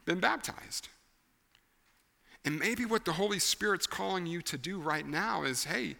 been 0.06 0.20
baptized. 0.20 0.88
And 2.46 2.58
maybe 2.58 2.86
what 2.86 3.04
the 3.04 3.14
Holy 3.14 3.40
Spirit's 3.40 3.86
calling 3.86 4.26
you 4.26 4.42
to 4.44 4.58
do 4.58 4.80
right 4.80 5.06
now 5.06 5.44
is, 5.44 5.66
hey, 5.66 5.98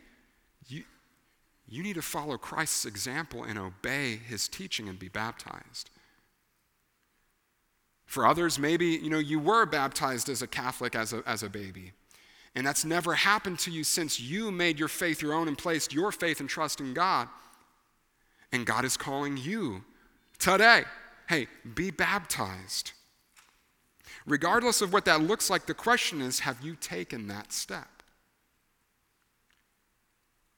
you 1.70 1.84
need 1.84 1.96
to 1.96 2.02
follow 2.02 2.38
Christ's 2.38 2.86
example 2.86 3.44
and 3.44 3.60
obey 3.60 4.16
his 4.18 4.48
teaching 4.48 4.88
and 4.88 4.98
be 4.98 5.10
baptized. 5.10 5.90
For 8.06 8.26
others, 8.26 8.58
maybe 8.58 8.86
you 8.86 9.10
know 9.10 9.20
you 9.20 9.38
were 9.38 9.66
baptized 9.66 10.30
as 10.30 10.42
a 10.42 10.48
Catholic 10.48 10.96
as 10.96 11.12
a, 11.12 11.22
as 11.26 11.44
a 11.44 11.50
baby. 11.50 11.92
And 12.56 12.66
that's 12.66 12.86
never 12.86 13.14
happened 13.14 13.60
to 13.60 13.72
you 13.72 13.84
since 13.84 14.20
you 14.20 14.50
made 14.50 14.80
your 14.80 14.88
faith 14.88 15.22
your 15.22 15.34
own 15.34 15.48
and 15.48 15.58
placed 15.58 15.94
your 15.94 16.12
faith 16.12 16.40
and 16.40 16.50
trust 16.50 16.80
in 16.80 16.94
God. 16.94 17.28
And 18.52 18.66
God 18.66 18.86
is 18.86 18.98
calling 18.98 19.38
you 19.38 19.84
today 20.40 20.84
hey, 21.28 21.48
be 21.76 21.92
baptized. 21.92 22.94
Regardless 24.26 24.82
of 24.82 24.94
what 24.94 25.04
that 25.06 25.22
looks 25.22 25.50
like, 25.50 25.66
the 25.66 25.74
question 25.74 26.22
is 26.22 26.40
have 26.40 26.62
you 26.62 26.76
taken 26.76 27.28
that 27.28 27.52
step? 27.52 27.97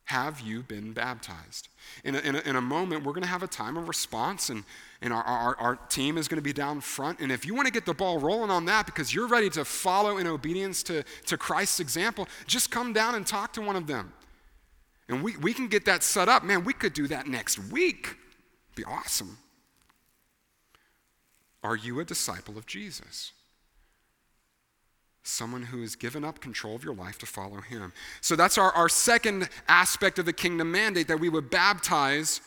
Have 0.10 0.40
you 0.42 0.64
been 0.64 0.92
baptized? 0.94 1.68
In 2.04 2.16
a, 2.16 2.18
in 2.22 2.36
a, 2.36 2.40
in 2.40 2.56
a 2.56 2.62
moment, 2.62 3.06
we're 3.06 3.14
going 3.14 3.22
to 3.22 3.30
have 3.30 3.44
a 3.44 3.48
time 3.48 3.78
of 3.78 3.88
response, 3.88 4.50
and, 4.50 4.64
and 5.04 5.14
our, 5.14 5.22
our, 5.22 5.56
our 5.58 5.76
team 5.76 6.18
is 6.18 6.28
going 6.28 6.40
to 6.40 6.42
be 6.42 6.52
down 6.52 6.82
front. 6.82 7.20
And 7.20 7.32
if 7.32 7.46
you 7.46 7.54
want 7.54 7.68
to 7.68 7.72
get 7.72 7.86
the 7.86 7.94
ball 7.94 8.18
rolling 8.18 8.50
on 8.50 8.66
that 8.66 8.88
because 8.88 9.14
you're 9.14 9.28
ready 9.28 9.52
to 9.52 9.64
follow 9.64 10.18
in 10.18 10.26
obedience 10.26 10.82
to, 10.84 11.04
to 11.28 11.38
Christ's 11.38 11.80
example, 11.80 12.28
just 12.48 12.72
come 12.72 12.92
down 12.92 13.14
and 13.14 13.28
talk 13.28 13.54
to 13.54 13.62
one 13.62 13.76
of 13.76 13.86
them. 13.86 14.12
And 15.10 15.22
we, 15.22 15.38
we 15.38 15.54
can 15.54 15.68
get 15.68 15.86
that 15.86 16.02
set 16.02 16.28
up. 16.28 16.44
Man, 16.44 16.64
we 16.64 16.74
could 16.74 16.94
do 16.94 17.06
that 17.06 17.28
next 17.28 17.60
week. 17.72 18.16
Be 18.74 18.84
awesome. 18.86 19.38
Are 21.64 21.76
you 21.76 22.00
a 22.00 22.04
disciple 22.04 22.58
of 22.58 22.66
Jesus? 22.66 23.32
Someone 25.24 25.64
who 25.64 25.82
has 25.82 25.96
given 25.96 26.24
up 26.24 26.40
control 26.40 26.76
of 26.76 26.84
your 26.84 26.96
life 26.96 27.18
to 27.20 27.26
follow 27.26 27.62
him. 27.62 27.94
So 28.22 28.36
that's 28.36 28.58
our, 28.58 28.72
our 28.72 28.90
second 28.90 29.50
aspect 29.68 30.20
of 30.20 30.26
the 30.26 30.34
kingdom 30.34 30.72
mandate 30.72 31.08
that 31.08 31.20
we 31.20 31.30
would 31.30 31.50
baptize 31.50 32.42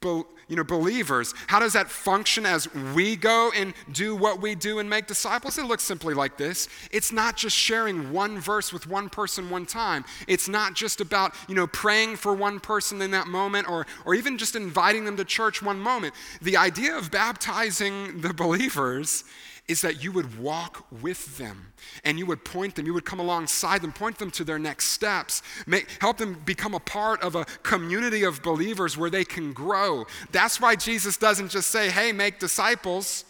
be, 0.00 0.22
you 0.48 0.56
know, 0.56 0.64
believers. 0.64 1.34
How 1.46 1.58
does 1.58 1.72
that 1.74 1.90
function 1.90 2.46
as 2.46 2.72
we 2.94 3.16
go 3.16 3.50
and 3.54 3.74
do 3.92 4.14
what 4.14 4.40
we 4.40 4.54
do 4.54 4.78
and 4.78 4.88
make 4.88 5.06
disciples? 5.06 5.58
It 5.58 5.66
looks 5.66 5.82
simply 5.82 6.14
like 6.14 6.36
this. 6.36 6.68
It's 6.90 7.12
not 7.12 7.36
just 7.36 7.56
sharing 7.56 8.12
one 8.12 8.38
verse 8.38 8.72
with 8.72 8.86
one 8.86 9.08
person 9.08 9.50
one 9.50 9.66
time. 9.66 10.04
It's 10.26 10.48
not 10.48 10.74
just 10.74 11.00
about, 11.00 11.34
you 11.48 11.54
know, 11.54 11.66
praying 11.66 12.16
for 12.16 12.34
one 12.34 12.60
person 12.60 13.00
in 13.02 13.10
that 13.12 13.26
moment 13.26 13.68
or, 13.68 13.86
or 14.04 14.14
even 14.14 14.38
just 14.38 14.56
inviting 14.56 15.04
them 15.04 15.16
to 15.16 15.24
church 15.24 15.62
one 15.62 15.78
moment. 15.78 16.14
The 16.40 16.56
idea 16.56 16.96
of 16.96 17.10
baptizing 17.10 18.20
the 18.20 18.34
believers 18.34 19.24
is 19.68 19.80
that 19.82 20.02
you 20.02 20.10
would 20.12 20.38
walk 20.38 20.86
with 21.00 21.38
them 21.38 21.72
and 22.04 22.18
you 22.18 22.26
would 22.26 22.44
point 22.44 22.74
them, 22.74 22.84
you 22.84 22.92
would 22.92 23.04
come 23.04 23.20
alongside 23.20 23.80
them, 23.80 23.92
point 23.92 24.18
them 24.18 24.30
to 24.32 24.44
their 24.44 24.58
next 24.58 24.86
steps, 24.86 25.42
make, 25.66 25.88
help 26.00 26.18
them 26.18 26.40
become 26.44 26.74
a 26.74 26.80
part 26.80 27.22
of 27.22 27.36
a 27.36 27.44
community 27.62 28.24
of 28.24 28.42
believers 28.42 28.96
where 28.96 29.10
they 29.10 29.24
can 29.24 29.52
grow. 29.52 30.04
That's 30.32 30.60
why 30.60 30.74
Jesus 30.74 31.16
doesn't 31.16 31.50
just 31.50 31.70
say, 31.70 31.90
hey, 31.90 32.12
make 32.12 32.40
disciples. 32.40 33.24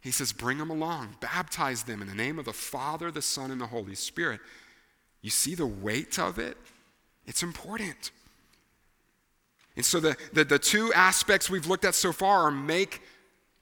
He 0.00 0.10
says, 0.10 0.32
bring 0.32 0.58
them 0.58 0.70
along, 0.70 1.16
baptize 1.20 1.84
them 1.84 2.02
in 2.02 2.08
the 2.08 2.14
name 2.14 2.38
of 2.40 2.44
the 2.44 2.52
Father, 2.52 3.12
the 3.12 3.22
Son, 3.22 3.52
and 3.52 3.60
the 3.60 3.68
Holy 3.68 3.94
Spirit. 3.94 4.40
You 5.20 5.30
see 5.30 5.54
the 5.54 5.66
weight 5.66 6.18
of 6.18 6.40
it? 6.40 6.56
It's 7.26 7.44
important. 7.44 8.10
And 9.76 9.84
so 9.84 10.00
the, 10.00 10.16
the, 10.32 10.44
the 10.44 10.58
two 10.58 10.92
aspects 10.92 11.48
we've 11.48 11.68
looked 11.68 11.84
at 11.84 11.94
so 11.94 12.12
far 12.12 12.48
are 12.48 12.50
make 12.50 13.02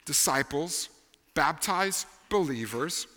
disciples 0.05 0.89
baptize 1.33 2.05
believers. 2.29 3.07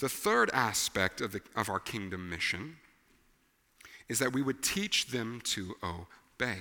The 0.00 0.08
third 0.08 0.50
aspect 0.52 1.20
of, 1.20 1.32
the, 1.32 1.40
of 1.56 1.68
our 1.68 1.80
kingdom 1.80 2.30
mission 2.30 2.76
is 4.08 4.18
that 4.18 4.32
we 4.32 4.42
would 4.42 4.62
teach 4.62 5.06
them 5.06 5.40
to 5.44 5.74
obey. 5.82 6.58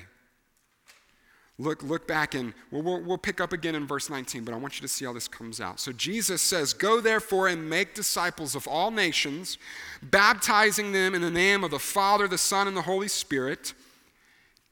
Look, 1.57 1.83
look 1.83 2.07
back 2.07 2.35
and 2.35 2.53
we'll, 2.71 2.81
we'll, 2.81 3.01
we'll, 3.03 3.17
pick 3.17 3.41
up 3.41 3.51
again 3.51 3.75
in 3.75 3.85
verse 3.85 4.09
19, 4.09 4.45
but 4.45 4.53
I 4.53 4.57
want 4.57 4.75
you 4.75 4.81
to 4.81 4.87
see 4.87 5.03
how 5.03 5.11
this 5.11 5.27
comes 5.27 5.59
out. 5.59 5.81
So 5.81 5.91
Jesus 5.91 6.41
says, 6.41 6.73
Go 6.73 7.01
therefore 7.01 7.49
and 7.49 7.69
make 7.69 7.93
disciples 7.93 8.55
of 8.55 8.65
all 8.65 8.91
nations, 8.91 9.57
baptizing 10.01 10.93
them 10.93 11.13
in 11.13 11.21
the 11.21 11.29
name 11.29 11.65
of 11.65 11.71
the 11.71 11.79
Father, 11.79 12.29
the 12.29 12.37
Son, 12.37 12.69
and 12.69 12.77
the 12.77 12.83
Holy 12.83 13.09
Spirit, 13.09 13.73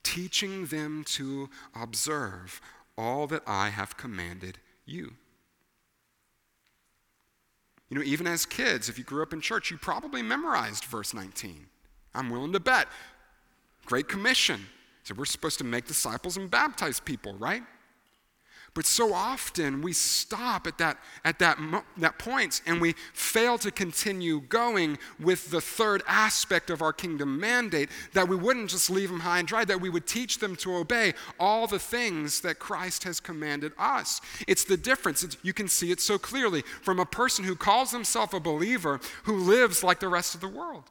teaching 0.02 0.68
them 0.68 1.04
to 1.08 1.50
observe 1.76 2.62
all 2.98 3.28
that 3.28 3.44
I 3.46 3.70
have 3.70 3.98
commanded 3.98 4.60
you. 4.86 5.16
You 7.90 7.98
know, 7.98 8.04
even 8.04 8.28
as 8.28 8.46
kids, 8.46 8.90
if 8.90 8.98
you 8.98 9.04
grew 9.04 9.22
up 9.22 9.34
in 9.34 9.42
church, 9.42 9.72
you 9.72 9.78
probably 9.78 10.22
memorized 10.22 10.86
verse 10.86 11.14
19. 11.14 11.68
I'm 12.14 12.30
willing 12.30 12.54
to 12.54 12.60
bet. 12.60 12.88
Great 13.86 14.08
Commission. 14.08 14.66
So 15.04 15.16
we're 15.16 15.26
supposed 15.26 15.58
to 15.60 15.64
make 15.64 15.86
disciples 15.86 16.36
and 16.36 16.52
baptize 16.52 17.00
people, 17.00 17.34
right? 17.36 17.64
But 18.78 18.86
so 18.86 19.12
often 19.12 19.82
we 19.82 19.92
stop 19.92 20.68
at 20.68 20.78
that, 20.78 21.00
at 21.26 21.40
that, 21.40 21.58
that 21.98 22.20
point 22.20 22.62
and 22.68 22.80
we 22.80 22.94
fail 23.12 23.58
to 23.58 23.72
continue 23.72 24.40
going 24.42 25.00
with 25.20 25.50
the 25.50 25.62
third 25.62 26.04
aspect 26.08 26.70
of 26.70 26.84
our 26.84 26.94
kingdom 26.94 27.40
mandate 27.40 27.90
that 28.14 28.28
we 28.28 28.36
wouldn't 28.36 28.70
just 28.70 28.92
leave 28.92 29.10
them 29.10 29.22
high 29.22 29.40
and 29.40 29.48
dry, 29.48 29.66
that 29.66 29.82
we 29.82 29.90
would 29.90 30.06
teach 30.06 30.38
them 30.38 30.56
to 30.58 30.76
obey 30.76 31.16
all 31.40 31.66
the 31.66 31.80
things 31.80 32.42
that 32.42 32.60
Christ 32.60 33.04
has 33.06 33.20
commanded 33.20 33.72
us. 33.80 34.22
It's 34.48 34.64
the 34.64 34.78
difference. 34.78 35.24
It's, 35.24 35.38
you 35.42 35.54
can 35.54 35.68
see 35.68 35.90
it 35.90 36.00
so 36.00 36.20
clearly 36.20 36.62
from 36.84 37.00
a 37.00 37.06
person 37.08 37.46
who 37.46 37.56
calls 37.56 37.90
himself 37.90 38.32
a 38.32 38.40
believer 38.40 39.00
who 39.24 39.38
lives 39.38 39.84
like 39.84 40.00
the 40.00 40.08
rest 40.08 40.36
of 40.36 40.42
the 40.42 40.48
world. 40.48 40.84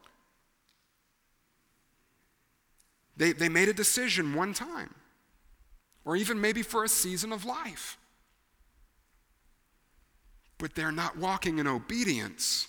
They, 3.16 3.30
they 3.30 3.48
made 3.48 3.68
a 3.68 3.72
decision 3.72 4.34
one 4.34 4.54
time 4.54 4.92
or 6.06 6.16
even 6.16 6.40
maybe 6.40 6.62
for 6.62 6.84
a 6.84 6.88
season 6.88 7.32
of 7.32 7.44
life. 7.44 7.98
but 10.58 10.74
they're 10.74 10.90
not 10.90 11.18
walking 11.18 11.58
in 11.58 11.66
obedience 11.66 12.68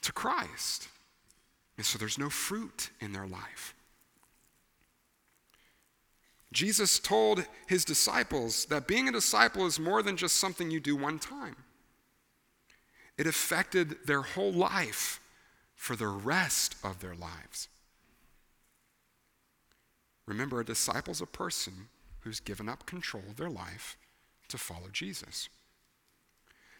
to 0.00 0.12
Christ. 0.12 0.88
And 1.76 1.86
so 1.86 1.96
there's 1.96 2.18
no 2.18 2.28
fruit 2.28 2.90
in 3.00 3.12
their 3.12 3.28
life. 3.28 3.76
Jesus 6.52 6.98
told 6.98 7.46
his 7.68 7.84
disciples 7.84 8.64
that 8.66 8.88
being 8.88 9.08
a 9.08 9.12
disciple 9.12 9.66
is 9.66 9.78
more 9.78 10.02
than 10.02 10.16
just 10.16 10.36
something 10.36 10.70
you 10.70 10.80
do 10.80 10.96
one 10.96 11.20
time. 11.20 11.54
It 13.16 13.28
affected 13.28 13.98
their 14.04 14.22
whole 14.22 14.52
life 14.52 15.20
for 15.76 15.94
the 15.94 16.08
rest 16.08 16.74
of 16.82 17.00
their 17.00 17.14
lives. 17.14 17.68
Remember, 20.26 20.58
a 20.58 20.64
disciple 20.64 21.12
is 21.12 21.20
a 21.20 21.26
person 21.26 21.88
who's 22.22 22.40
given 22.40 22.68
up 22.68 22.86
control 22.86 23.22
of 23.28 23.36
their 23.36 23.50
life 23.50 23.96
to 24.48 24.58
follow 24.58 24.88
Jesus. 24.92 25.48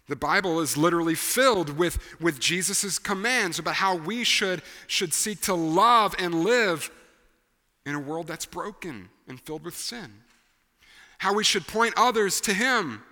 The 0.08 0.16
Bible 0.16 0.60
is 0.60 0.76
literally 0.76 1.14
filled 1.14 1.76
with, 1.78 1.98
with 2.20 2.40
Jesus' 2.40 2.98
commands 2.98 3.58
about 3.58 3.76
how 3.76 3.94
we 3.94 4.24
should, 4.24 4.62
should 4.86 5.14
seek 5.14 5.40
to 5.42 5.54
love 5.54 6.14
and 6.18 6.44
live 6.44 6.90
in 7.86 7.94
a 7.94 8.00
world 8.00 8.26
that's 8.26 8.46
broken 8.46 9.08
and 9.28 9.40
filled 9.40 9.64
with 9.64 9.76
sin. 9.76 10.12
How 11.18 11.32
we 11.34 11.44
should 11.44 11.66
point 11.66 11.94
others 11.96 12.40
to 12.42 12.52
Him. 12.52 13.02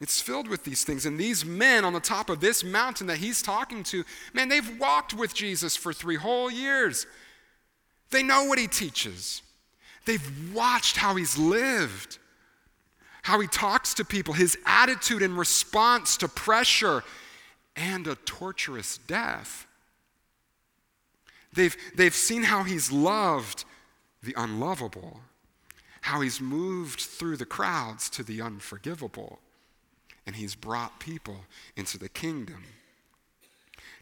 It's 0.00 0.20
filled 0.20 0.48
with 0.48 0.64
these 0.64 0.82
things. 0.82 1.06
And 1.06 1.18
these 1.18 1.44
men 1.44 1.84
on 1.84 1.92
the 1.92 2.00
top 2.00 2.28
of 2.28 2.40
this 2.40 2.64
mountain 2.64 3.06
that 3.06 3.18
he's 3.18 3.40
talking 3.40 3.84
to, 3.84 4.04
man, 4.32 4.48
they've 4.48 4.78
walked 4.80 5.14
with 5.14 5.32
Jesus 5.32 5.76
for 5.76 5.92
three 5.92 6.16
whole 6.16 6.50
years. 6.50 7.06
They 8.10 8.24
know 8.24 8.44
what 8.44 8.58
he 8.58 8.66
teaches, 8.66 9.42
they've 10.04 10.54
watched 10.54 10.96
how 10.96 11.16
he's 11.16 11.38
lived, 11.38 12.18
how 13.22 13.40
he 13.40 13.46
talks 13.46 13.94
to 13.94 14.04
people, 14.04 14.34
his 14.34 14.58
attitude 14.66 15.22
in 15.22 15.36
response 15.36 16.16
to 16.18 16.28
pressure 16.28 17.04
and 17.76 18.06
a 18.06 18.14
torturous 18.16 18.98
death. 18.98 19.66
They've, 21.52 21.76
they've 21.94 22.14
seen 22.14 22.44
how 22.44 22.64
he's 22.64 22.90
loved 22.90 23.64
the 24.22 24.34
unlovable, 24.36 25.20
how 26.02 26.20
he's 26.20 26.40
moved 26.40 27.00
through 27.00 27.36
the 27.36 27.46
crowds 27.46 28.08
to 28.10 28.22
the 28.22 28.40
unforgivable, 28.40 29.38
and 30.26 30.36
he's 30.36 30.54
brought 30.54 31.00
people 31.00 31.44
into 31.76 31.98
the 31.98 32.08
kingdom. 32.08 32.64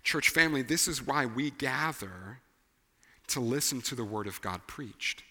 Church 0.02 0.30
family, 0.30 0.62
this 0.62 0.88
is 0.88 1.06
why 1.06 1.26
we 1.26 1.50
gather 1.50 2.38
to 3.28 3.40
listen 3.40 3.80
to 3.82 3.94
the 3.94 4.04
word 4.04 4.26
of 4.26 4.40
God 4.40 4.60
preached, 4.66 5.22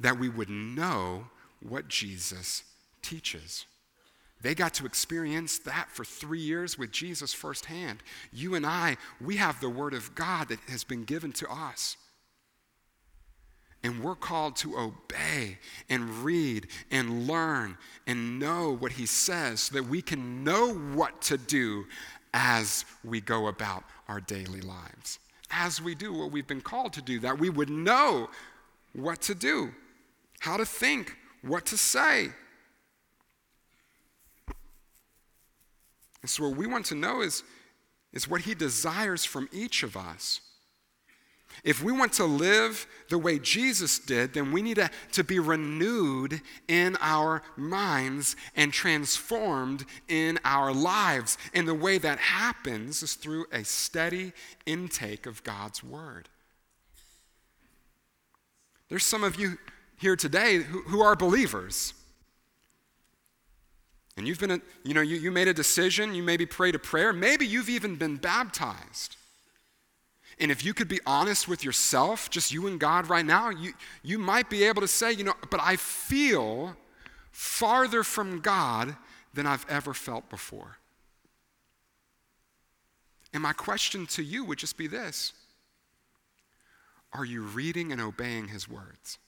that 0.00 0.18
we 0.18 0.28
would 0.28 0.50
know 0.50 1.26
what 1.60 1.88
Jesus 1.88 2.62
teaches. 3.02 3.66
They 4.42 4.54
got 4.54 4.74
to 4.74 4.86
experience 4.86 5.58
that 5.60 5.88
for 5.90 6.04
three 6.04 6.40
years 6.40 6.78
with 6.78 6.90
Jesus 6.90 7.32
firsthand. 7.32 8.02
You 8.32 8.54
and 8.54 8.66
I, 8.66 8.96
we 9.20 9.36
have 9.36 9.60
the 9.60 9.70
Word 9.70 9.94
of 9.94 10.14
God 10.14 10.48
that 10.48 10.60
has 10.68 10.84
been 10.84 11.04
given 11.04 11.32
to 11.32 11.50
us. 11.50 11.96
And 13.82 14.02
we're 14.02 14.16
called 14.16 14.56
to 14.56 14.76
obey 14.76 15.58
and 15.88 16.24
read 16.24 16.66
and 16.90 17.26
learn 17.26 17.78
and 18.06 18.38
know 18.38 18.76
what 18.76 18.92
He 18.92 19.06
says 19.06 19.60
so 19.60 19.74
that 19.74 19.88
we 19.88 20.02
can 20.02 20.44
know 20.44 20.74
what 20.74 21.22
to 21.22 21.38
do 21.38 21.86
as 22.34 22.84
we 23.04 23.20
go 23.20 23.46
about 23.46 23.84
our 24.08 24.20
daily 24.20 24.60
lives. 24.60 25.18
As 25.50 25.80
we 25.80 25.94
do 25.94 26.12
what 26.12 26.32
we've 26.32 26.46
been 26.46 26.60
called 26.60 26.92
to 26.94 27.02
do, 27.02 27.20
that 27.20 27.38
we 27.38 27.48
would 27.48 27.70
know 27.70 28.28
what 28.92 29.22
to 29.22 29.34
do, 29.34 29.72
how 30.40 30.56
to 30.56 30.64
think, 30.64 31.16
what 31.42 31.66
to 31.66 31.76
say. 31.76 32.30
And 36.22 36.30
so, 36.30 36.48
what 36.48 36.56
we 36.56 36.66
want 36.66 36.86
to 36.86 36.94
know 36.94 37.20
is, 37.20 37.42
is 38.12 38.28
what 38.28 38.42
He 38.42 38.54
desires 38.54 39.24
from 39.24 39.48
each 39.52 39.82
of 39.82 39.96
us. 39.96 40.40
If 41.64 41.82
we 41.82 41.92
want 41.92 42.12
to 42.14 42.24
live 42.24 42.86
the 43.08 43.18
way 43.18 43.38
Jesus 43.38 43.98
did, 43.98 44.34
then 44.34 44.52
we 44.52 44.62
need 44.62 44.76
to, 44.76 44.90
to 45.12 45.24
be 45.24 45.38
renewed 45.38 46.40
in 46.68 46.96
our 47.00 47.42
minds 47.56 48.36
and 48.54 48.72
transformed 48.72 49.84
in 50.08 50.38
our 50.44 50.72
lives. 50.72 51.38
And 51.54 51.66
the 51.66 51.74
way 51.74 51.98
that 51.98 52.18
happens 52.18 53.02
is 53.02 53.14
through 53.14 53.46
a 53.52 53.64
steady 53.64 54.32
intake 54.66 55.26
of 55.26 55.42
God's 55.44 55.82
Word. 55.82 56.28
There's 58.88 59.04
some 59.04 59.24
of 59.24 59.38
you 59.38 59.58
here 59.96 60.16
today 60.16 60.56
who, 60.56 60.82
who 60.82 61.00
are 61.00 61.16
believers. 61.16 61.94
And 64.16 64.26
you've 64.26 64.40
been, 64.40 64.50
a, 64.50 64.60
you 64.82 64.94
know, 64.94 65.02
you, 65.02 65.16
you 65.16 65.30
made 65.30 65.48
a 65.48 65.54
decision, 65.54 66.14
you 66.14 66.22
maybe 66.22 66.46
prayed 66.46 66.74
a 66.74 66.78
prayer, 66.78 67.12
maybe 67.12 67.46
you've 67.46 67.68
even 67.68 67.96
been 67.96 68.16
baptized. 68.16 69.16
And 70.38 70.50
if 70.50 70.64
you 70.64 70.74
could 70.74 70.88
be 70.88 71.00
honest 71.06 71.48
with 71.48 71.64
yourself, 71.64 72.28
just 72.28 72.52
you 72.52 72.66
and 72.66 72.78
God 72.78 73.08
right 73.08 73.24
now, 73.24 73.50
you, 73.50 73.72
you 74.02 74.18
might 74.18 74.50
be 74.50 74.64
able 74.64 74.82
to 74.82 74.88
say, 74.88 75.12
you 75.12 75.24
know, 75.24 75.34
but 75.50 75.60
I 75.62 75.76
feel 75.76 76.76
farther 77.30 78.02
from 78.02 78.40
God 78.40 78.96
than 79.32 79.46
I've 79.46 79.66
ever 79.68 79.94
felt 79.94 80.28
before. 80.28 80.76
And 83.32 83.42
my 83.42 83.52
question 83.52 84.06
to 84.08 84.22
you 84.22 84.44
would 84.44 84.58
just 84.58 84.76
be 84.76 84.86
this 84.86 85.32
Are 87.12 87.24
you 87.24 87.42
reading 87.42 87.92
and 87.92 88.00
obeying 88.00 88.48
His 88.48 88.68
words? 88.68 89.18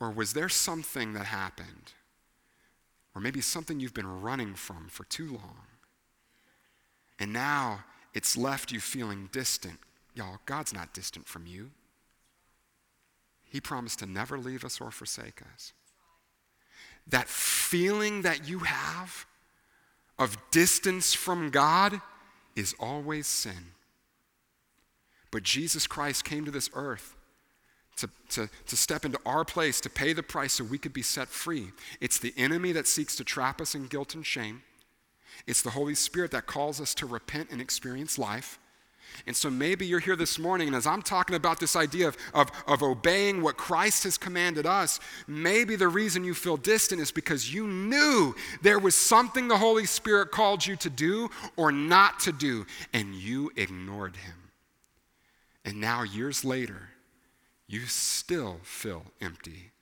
Or 0.00 0.10
was 0.10 0.32
there 0.32 0.48
something 0.48 1.12
that 1.14 1.26
happened 1.26 1.92
or 3.18 3.20
maybe 3.20 3.40
something 3.40 3.80
you've 3.80 3.94
been 3.94 4.22
running 4.22 4.54
from 4.54 4.86
for 4.88 5.02
too 5.02 5.26
long. 5.26 5.66
And 7.18 7.32
now 7.32 7.84
it's 8.14 8.36
left 8.36 8.70
you 8.70 8.78
feeling 8.78 9.28
distant. 9.32 9.80
Y'all, 10.14 10.38
God's 10.46 10.72
not 10.72 10.94
distant 10.94 11.26
from 11.26 11.44
you. 11.44 11.72
He 13.44 13.60
promised 13.60 13.98
to 13.98 14.06
never 14.06 14.38
leave 14.38 14.64
us 14.64 14.80
or 14.80 14.92
forsake 14.92 15.42
us. 15.52 15.72
That 17.08 17.26
feeling 17.26 18.22
that 18.22 18.48
you 18.48 18.60
have 18.60 19.26
of 20.16 20.38
distance 20.52 21.12
from 21.12 21.50
God 21.50 22.00
is 22.54 22.72
always 22.78 23.26
sin. 23.26 23.72
But 25.32 25.42
Jesus 25.42 25.88
Christ 25.88 26.24
came 26.24 26.44
to 26.44 26.52
this 26.52 26.70
earth 26.72 27.16
to, 27.98 28.10
to, 28.30 28.48
to 28.66 28.76
step 28.76 29.04
into 29.04 29.18
our 29.26 29.44
place, 29.44 29.80
to 29.80 29.90
pay 29.90 30.12
the 30.12 30.22
price 30.22 30.54
so 30.54 30.64
we 30.64 30.78
could 30.78 30.92
be 30.92 31.02
set 31.02 31.28
free. 31.28 31.72
It's 32.00 32.18
the 32.18 32.34
enemy 32.36 32.72
that 32.72 32.86
seeks 32.86 33.16
to 33.16 33.24
trap 33.24 33.60
us 33.60 33.74
in 33.74 33.86
guilt 33.86 34.14
and 34.14 34.24
shame. 34.24 34.62
It's 35.46 35.62
the 35.62 35.70
Holy 35.70 35.94
Spirit 35.94 36.30
that 36.32 36.46
calls 36.46 36.80
us 36.80 36.94
to 36.94 37.06
repent 37.06 37.50
and 37.50 37.60
experience 37.60 38.18
life. 38.18 38.58
And 39.26 39.34
so 39.34 39.50
maybe 39.50 39.86
you're 39.86 40.00
here 40.00 40.16
this 40.16 40.38
morning, 40.38 40.68
and 40.68 40.76
as 40.76 40.86
I'm 40.86 41.02
talking 41.02 41.34
about 41.34 41.58
this 41.58 41.74
idea 41.74 42.08
of, 42.08 42.16
of, 42.34 42.50
of 42.66 42.82
obeying 42.82 43.42
what 43.42 43.56
Christ 43.56 44.04
has 44.04 44.18
commanded 44.18 44.66
us, 44.66 45.00
maybe 45.26 45.76
the 45.76 45.88
reason 45.88 46.24
you 46.24 46.34
feel 46.34 46.56
distant 46.56 47.00
is 47.00 47.10
because 47.10 47.52
you 47.52 47.66
knew 47.66 48.34
there 48.62 48.78
was 48.78 48.94
something 48.94 49.48
the 49.48 49.56
Holy 49.56 49.86
Spirit 49.86 50.30
called 50.30 50.66
you 50.66 50.76
to 50.76 50.90
do 50.90 51.30
or 51.56 51.72
not 51.72 52.20
to 52.20 52.32
do, 52.32 52.66
and 52.92 53.14
you 53.14 53.50
ignored 53.56 54.16
Him. 54.16 54.34
And 55.64 55.80
now, 55.80 56.02
years 56.02 56.44
later, 56.44 56.90
you 57.68 57.86
still 57.86 58.60
feel 58.62 59.04
empty 59.20 59.72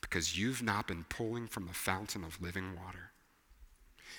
because 0.00 0.38
you've 0.38 0.62
not 0.62 0.86
been 0.86 1.04
pulling 1.08 1.48
from 1.48 1.66
the 1.66 1.74
fountain 1.74 2.22
of 2.24 2.40
living 2.40 2.76
water. 2.76 3.10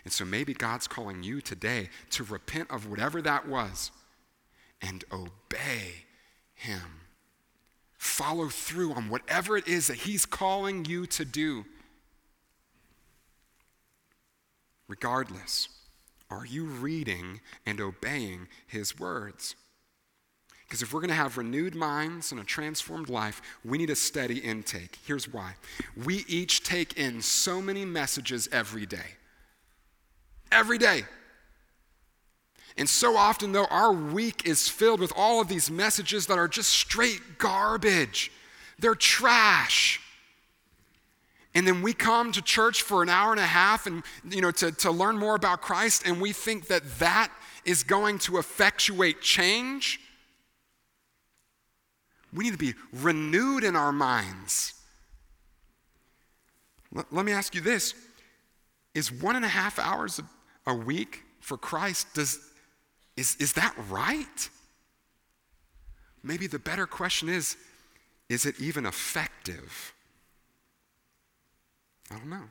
And 0.04 0.14
so 0.14 0.26
maybe 0.26 0.54
God's 0.54 0.88
calling 0.88 1.24
you 1.24 1.42
today 1.42 1.90
to 2.12 2.24
repent 2.24 2.70
of 2.70 2.90
whatever 2.90 3.22
that 3.22 3.48
was 3.48 3.92
and 4.82 5.04
obey 5.12 6.06
Him. 6.54 7.02
Follow 7.98 8.50
through 8.50 8.94
on 8.94 9.10
whatever 9.10 9.58
it 9.58 9.68
is 9.68 9.88
that 9.88 9.98
He's 9.98 10.26
calling 10.26 10.86
you 10.86 11.06
to 11.08 11.26
do. 11.26 11.66
Regardless, 14.88 15.70
are 16.30 16.46
you 16.46 16.66
reading 16.66 17.42
and 17.66 17.80
obeying 17.80 18.48
His 18.68 19.00
words? 19.00 19.56
Because 20.70 20.84
if 20.84 20.94
we're 20.94 21.00
going 21.00 21.10
to 21.10 21.16
have 21.16 21.36
renewed 21.36 21.74
minds 21.74 22.32
and 22.32 22.40
a 22.40 22.44
transformed 22.44 23.10
life, 23.10 23.42
we 23.66 23.80
need 23.80 23.90
a 23.90 23.96
steady 23.96 24.38
intake. 24.38 25.00
Here's 25.04 25.28
why 25.28 25.56
we 26.06 26.24
each 26.28 26.62
take 26.64 26.96
in 26.96 27.24
so 27.24 27.60
many 27.60 27.86
messages 27.86 28.48
every 28.52 28.86
day. 28.86 29.16
Every 30.52 30.78
day. 30.78 31.06
And 32.78 32.88
so 32.88 33.18
often, 33.18 33.52
though, 33.52 33.66
our 33.66 33.92
week 33.92 34.46
is 34.46 34.70
filled 34.70 35.00
with 35.00 35.12
all 35.16 35.42
of 35.42 35.48
these 35.48 35.72
messages 35.72 36.28
that 36.28 36.38
are 36.38 36.48
just 36.48 36.70
straight 36.70 37.40
garbage. 37.40 38.32
They're 38.78 38.94
trash. 38.96 40.00
And 41.56 41.66
then 41.66 41.82
we 41.82 41.94
come 41.94 42.32
to 42.34 42.44
church 42.44 42.84
for 42.84 43.02
an 43.02 43.10
hour 43.10 43.32
and 43.32 43.40
a 43.40 43.46
half 43.46 43.88
and, 43.88 44.04
you 44.30 44.42
know, 44.42 44.52
to, 44.52 44.72
to 44.72 44.92
learn 44.92 45.18
more 45.18 45.36
about 45.36 45.62
Christ, 45.62 46.04
and 46.06 46.22
we 46.22 46.32
think 46.32 46.68
that 46.68 46.84
that 47.00 47.32
is 47.66 47.82
going 47.82 48.20
to 48.20 48.38
effectuate 48.38 49.20
change. 49.20 50.00
We 52.34 52.44
need 52.44 52.52
to 52.52 52.58
be 52.58 52.74
renewed 52.94 53.64
in 53.64 53.76
our 53.76 53.92
minds. 53.92 54.74
Let, 56.92 57.12
let 57.12 57.26
me 57.26 57.32
ask 57.32 57.56
you 57.56 57.62
this 57.62 57.94
Is 58.94 59.12
one 59.12 59.36
and 59.36 59.46
a 59.46 59.50
half 59.50 59.80
hours 59.80 60.20
a, 60.20 60.72
a 60.72 60.76
week 60.76 61.24
for 61.40 61.58
Christ, 61.58 62.14
does, 62.14 62.40
is, 63.18 63.36
is 63.38 63.54
that 63.54 63.74
right? 63.90 64.50
Maybe 66.24 66.48
the 66.48 66.60
better 66.60 66.86
question 66.86 67.30
is 67.30 67.58
is 68.28 68.46
it 68.46 68.60
even 68.60 68.86
effective? 68.86 69.94
I 72.12 72.18
don't 72.18 72.30
know. 72.30 72.50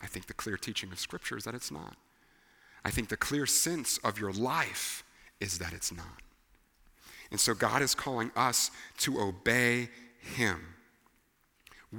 I 0.00 0.06
think 0.06 0.26
the 0.26 0.34
clear 0.34 0.56
teaching 0.56 0.90
of 0.90 0.98
Scripture 0.98 1.36
is 1.36 1.44
that 1.44 1.54
it's 1.54 1.70
not. 1.70 1.96
I 2.84 2.90
think 2.90 3.08
the 3.08 3.16
clear 3.16 3.46
sense 3.46 3.98
of 3.98 4.18
your 4.18 4.32
life 4.32 5.04
is 5.40 5.58
that 5.58 5.72
it's 5.72 5.92
not. 5.92 6.22
And 7.30 7.40
so 7.40 7.54
God 7.54 7.82
is 7.82 7.94
calling 7.94 8.30
us 8.36 8.70
to 8.98 9.20
obey 9.20 9.88
Him. 10.20 10.60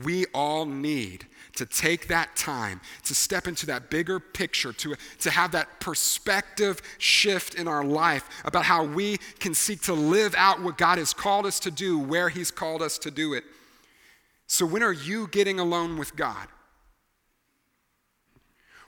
We 0.04 0.26
all 0.34 0.66
need 0.66 1.26
to 1.56 1.66
take 1.66 2.08
that 2.08 2.36
time 2.36 2.82
to 3.04 3.16
step 3.16 3.48
into 3.48 3.66
that 3.68 3.90
bigger 3.90 4.20
picture, 4.20 4.74
to, 4.74 4.96
to 5.20 5.32
have 5.32 5.52
that 5.54 5.80
perspective 5.80 6.82
shift 6.98 7.56
in 7.56 7.68
our 7.68 7.84
life 7.84 8.30
about 8.46 8.66
how 8.66 8.84
we 8.84 9.18
can 9.40 9.54
seek 9.54 9.82
to 9.84 9.94
live 9.94 10.36
out 10.38 10.62
what 10.62 10.78
God 10.78 10.98
has 10.98 11.14
called 11.14 11.46
us 11.46 11.60
to 11.62 11.72
do, 11.72 11.98
where 11.98 12.30
He's 12.30 12.52
called 12.52 12.82
us 12.82 12.98
to 13.00 13.12
do 13.12 13.34
it. 13.34 13.44
So, 14.46 14.66
when 14.66 14.84
are 14.84 14.94
you 14.94 15.28
getting 15.28 15.60
alone 15.60 15.98
with 15.98 16.16
God? 16.16 16.48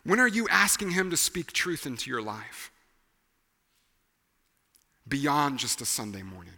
When 0.03 0.19
are 0.19 0.27
you 0.27 0.47
asking 0.49 0.91
Him 0.91 1.09
to 1.09 1.17
speak 1.17 1.53
truth 1.53 1.85
into 1.85 2.09
your 2.09 2.21
life? 2.21 2.71
Beyond 5.09 5.59
just 5.59 5.81
a 5.81 5.85
Sunday 5.85 6.21
morning. 6.21 6.53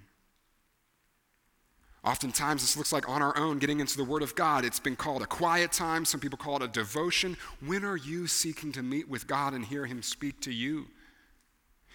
Oftentimes, 2.04 2.62
this 2.62 2.76
looks 2.76 2.91
like 2.91 3.08
on 3.08 3.22
our 3.22 3.38
own 3.38 3.60
getting 3.60 3.80
into 3.80 3.95
the 3.95 4.04
Word 4.04 4.24
of 4.24 4.34
God. 4.36 4.66
It's 4.66 4.80
been 4.80 4.95
called 4.95 5.22
a 5.22 5.28
quiet 5.28 5.72
time. 5.72 6.04
Some 6.04 6.20
people 6.20 6.38
call 6.38 6.56
it 6.58 6.64
a 6.64 6.68
devotion. 6.68 7.38
When 7.64 7.86
are 7.86 7.97
you 7.97 8.26
seeking 8.26 8.72
to 8.72 8.82
meet 8.82 9.08
with 9.08 9.28
God 9.28 9.54
and 9.54 9.64
hear 9.64 9.86
Him 9.86 10.02
speak 10.02 10.41
to 10.41 10.52
you? 10.52 10.88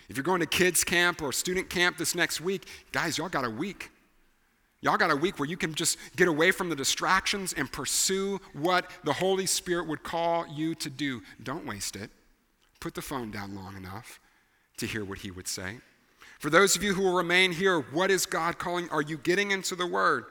If 0.08 0.16
you're 0.16 0.24
going 0.24 0.40
to 0.40 0.46
kids' 0.46 0.84
camp 0.84 1.22
or 1.22 1.32
student 1.32 1.68
camp 1.68 1.98
this 1.98 2.14
next 2.14 2.40
week, 2.40 2.66
guys, 2.92 3.18
y'all 3.18 3.28
got 3.28 3.44
a 3.44 3.50
week. 3.50 3.90
Y'all 4.80 4.96
got 4.96 5.10
a 5.10 5.16
week 5.16 5.40
where 5.40 5.48
you 5.48 5.56
can 5.56 5.74
just 5.74 5.98
get 6.14 6.28
away 6.28 6.52
from 6.52 6.68
the 6.68 6.76
distractions 6.76 7.52
and 7.52 7.70
pursue 7.72 8.40
what 8.52 8.88
the 9.02 9.12
Holy 9.12 9.46
Spirit 9.46 9.88
would 9.88 10.04
call 10.04 10.46
you 10.46 10.76
to 10.76 10.88
do. 10.88 11.20
Don't 11.42 11.66
waste 11.66 11.96
it. 11.96 12.10
Put 12.78 12.94
the 12.94 13.02
phone 13.02 13.32
down 13.32 13.56
long 13.56 13.76
enough 13.76 14.20
to 14.76 14.86
hear 14.86 15.04
what 15.04 15.18
He 15.18 15.32
would 15.32 15.48
say. 15.48 15.78
For 16.38 16.50
those 16.50 16.76
of 16.76 16.82
you 16.82 16.94
who 16.94 17.02
will 17.02 17.16
remain 17.16 17.52
here, 17.52 17.80
what 17.80 18.10
is 18.10 18.26
God 18.26 18.58
calling? 18.58 18.88
Are 18.90 19.02
you 19.02 19.16
getting 19.16 19.50
into 19.50 19.74
the 19.74 19.86
Word? 19.86 20.26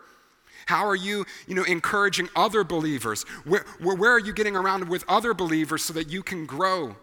How 0.67 0.85
are 0.87 0.95
you, 0.95 1.25
you 1.47 1.55
know, 1.55 1.63
encouraging 1.63 2.29
other 2.35 2.63
believers? 2.63 3.23
Where, 3.43 3.65
where, 3.79 4.11
are 4.11 4.19
you 4.19 4.33
getting 4.33 4.55
around 4.55 4.87
with 4.89 5.03
other 5.07 5.33
believers 5.33 5.83
so 5.83 5.93
that 5.93 6.09
you 6.09 6.23
can 6.23 6.45
grow? 6.45 6.95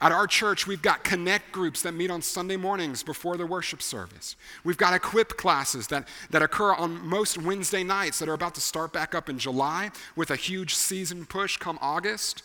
At 0.00 0.12
our 0.12 0.26
church, 0.26 0.66
we've 0.66 0.82
got 0.82 1.02
connect 1.02 1.50
groups 1.52 1.82
that 1.82 1.92
meet 1.92 2.10
on 2.10 2.22
Sunday 2.22 2.56
mornings 2.56 3.02
before 3.02 3.36
the 3.36 3.46
worship 3.46 3.82
service. 3.82 4.36
We've 4.62 4.76
got 4.76 4.94
equip 4.94 5.36
classes 5.36 5.86
that, 5.88 6.06
that 6.30 6.42
occur 6.42 6.74
on 6.74 7.04
most 7.06 7.38
Wednesday 7.38 7.82
nights 7.82 8.18
that 8.18 8.28
are 8.28 8.34
about 8.34 8.54
to 8.56 8.60
start 8.60 8.92
back 8.92 9.14
up 9.14 9.28
in 9.28 9.38
July 9.38 9.90
with 10.14 10.30
a 10.30 10.36
huge 10.36 10.74
season 10.74 11.24
push 11.26 11.56
come 11.56 11.78
August. 11.80 12.42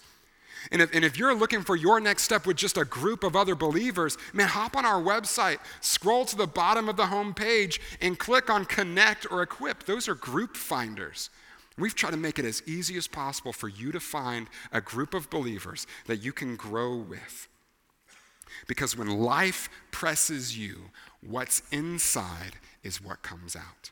And 0.72 0.82
if, 0.82 0.94
and 0.94 1.06
if 1.06 1.18
you're 1.18 1.36
looking 1.36 1.62
for 1.62 1.76
your 1.76 2.00
next 2.00 2.24
step 2.24 2.46
with 2.46 2.58
just 2.58 2.78
a 2.78 2.86
group 2.86 3.24
of 3.24 3.36
other 3.36 3.56
believers, 3.56 4.18
man, 4.34 4.48
hop 4.48 4.76
on 4.76 4.86
our 4.86 5.02
website, 5.02 5.60
scroll 5.82 6.26
to 6.26 6.36
the 6.36 6.48
bottom 6.48 6.90
of 6.90 6.98
the 6.98 7.08
home 7.08 7.34
page, 7.34 7.80
and 8.02 8.18
click 8.18 8.50
on 8.50 8.66
Connect 8.66 9.30
or 9.32 9.42
Equip. 9.42 9.84
Those 9.84 10.08
are 10.08 10.16
group 10.16 10.58
finders. 10.58 11.30
We've 11.78 11.96
tried 11.96 12.12
to 12.12 12.18
make 12.18 12.40
it 12.40 12.46
as 12.46 12.64
easy 12.66 12.98
as 12.98 13.08
possible 13.08 13.52
for 13.52 13.68
you 13.68 13.92
to 13.92 14.00
find 14.00 14.48
a 14.72 14.82
group 14.82 15.14
of 15.14 15.30
believers 15.30 15.88
that 16.08 16.24
you 16.24 16.32
can 16.32 16.56
grow 16.56 16.96
with. 16.96 17.48
Because 18.68 18.98
when 18.98 19.20
life 19.20 19.70
presses 19.92 20.58
you, 20.58 20.92
what's 21.22 21.62
inside 21.72 22.56
is 22.84 23.04
what 23.04 23.22
comes 23.22 23.56
out 23.56 23.92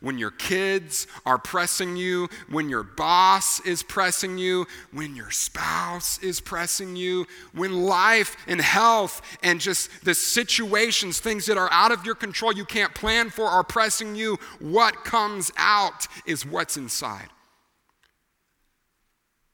when 0.00 0.18
your 0.18 0.30
kids 0.30 1.06
are 1.26 1.38
pressing 1.38 1.96
you, 1.96 2.28
when 2.48 2.68
your 2.68 2.82
boss 2.82 3.60
is 3.60 3.82
pressing 3.82 4.38
you, 4.38 4.66
when 4.92 5.14
your 5.14 5.30
spouse 5.30 6.18
is 6.22 6.40
pressing 6.40 6.96
you, 6.96 7.26
when 7.52 7.82
life 7.82 8.36
and 8.46 8.60
health 8.60 9.20
and 9.42 9.60
just 9.60 10.04
the 10.04 10.14
situations, 10.14 11.20
things 11.20 11.46
that 11.46 11.58
are 11.58 11.70
out 11.70 11.92
of 11.92 12.04
your 12.06 12.14
control, 12.14 12.52
you 12.52 12.64
can't 12.64 12.94
plan 12.94 13.30
for, 13.30 13.44
are 13.44 13.64
pressing 13.64 14.14
you, 14.14 14.38
what 14.58 15.04
comes 15.04 15.50
out 15.56 16.06
is 16.26 16.46
what's 16.46 16.76
inside. 16.76 17.28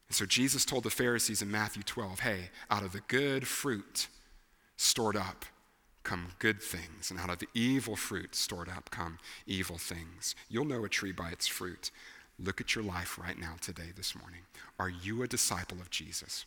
And 0.09 0.15
so 0.15 0.25
Jesus 0.25 0.65
told 0.65 0.85
the 0.85 0.91
Pharisees 0.91 1.43
in 1.43 1.51
Matthew 1.51 1.83
12, 1.83 2.21
hey, 2.21 2.51
out 2.71 2.85
of 2.85 2.93
the 2.93 3.01
good 3.09 3.47
fruit 3.49 4.07
stored 4.77 5.17
up, 5.17 5.45
come 6.07 6.29
good 6.39 6.63
things, 6.63 7.11
and 7.11 7.19
out 7.19 7.31
of 7.31 7.41
the 7.41 7.49
evil 7.53 7.97
fruit 7.97 8.37
stored 8.37 8.69
up 8.69 8.91
come 8.91 9.19
evil 9.45 9.77
things. 9.77 10.37
You'll 10.49 10.65
know 10.65 10.85
a 10.85 10.89
tree 10.89 11.11
by 11.11 11.31
its 11.31 11.49
fruit. 11.49 11.91
Look 12.39 12.61
at 12.61 12.77
your 12.77 12.85
life 12.85 13.19
right 13.19 13.37
now, 13.37 13.57
today, 13.61 13.91
this 13.97 14.15
morning. 14.15 14.43
Are 14.79 14.89
you 14.89 15.25
a 15.25 15.27
disciple 15.27 15.79
of 15.81 15.91
Jesus? 15.91 16.47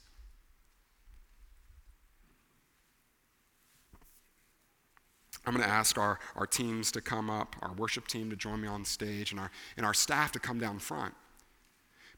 I'm 5.46 5.54
going 5.54 5.66
to 5.66 5.72
ask 5.72 5.98
our, 5.98 6.20
our 6.38 6.48
teams 6.48 6.90
to 6.94 7.02
come 7.02 7.30
up, 7.30 7.58
our 7.62 7.74
worship 7.74 8.08
team 8.08 8.30
to 8.30 8.38
join 8.38 8.62
me 8.62 8.68
on 8.70 8.86
stage, 8.86 9.32
and 9.32 9.42
our, 9.42 9.52
and 9.76 9.86
our 9.86 9.94
staff 9.94 10.32
to 10.34 10.40
come 10.40 10.60
down 10.60 10.80
front. 10.80 11.14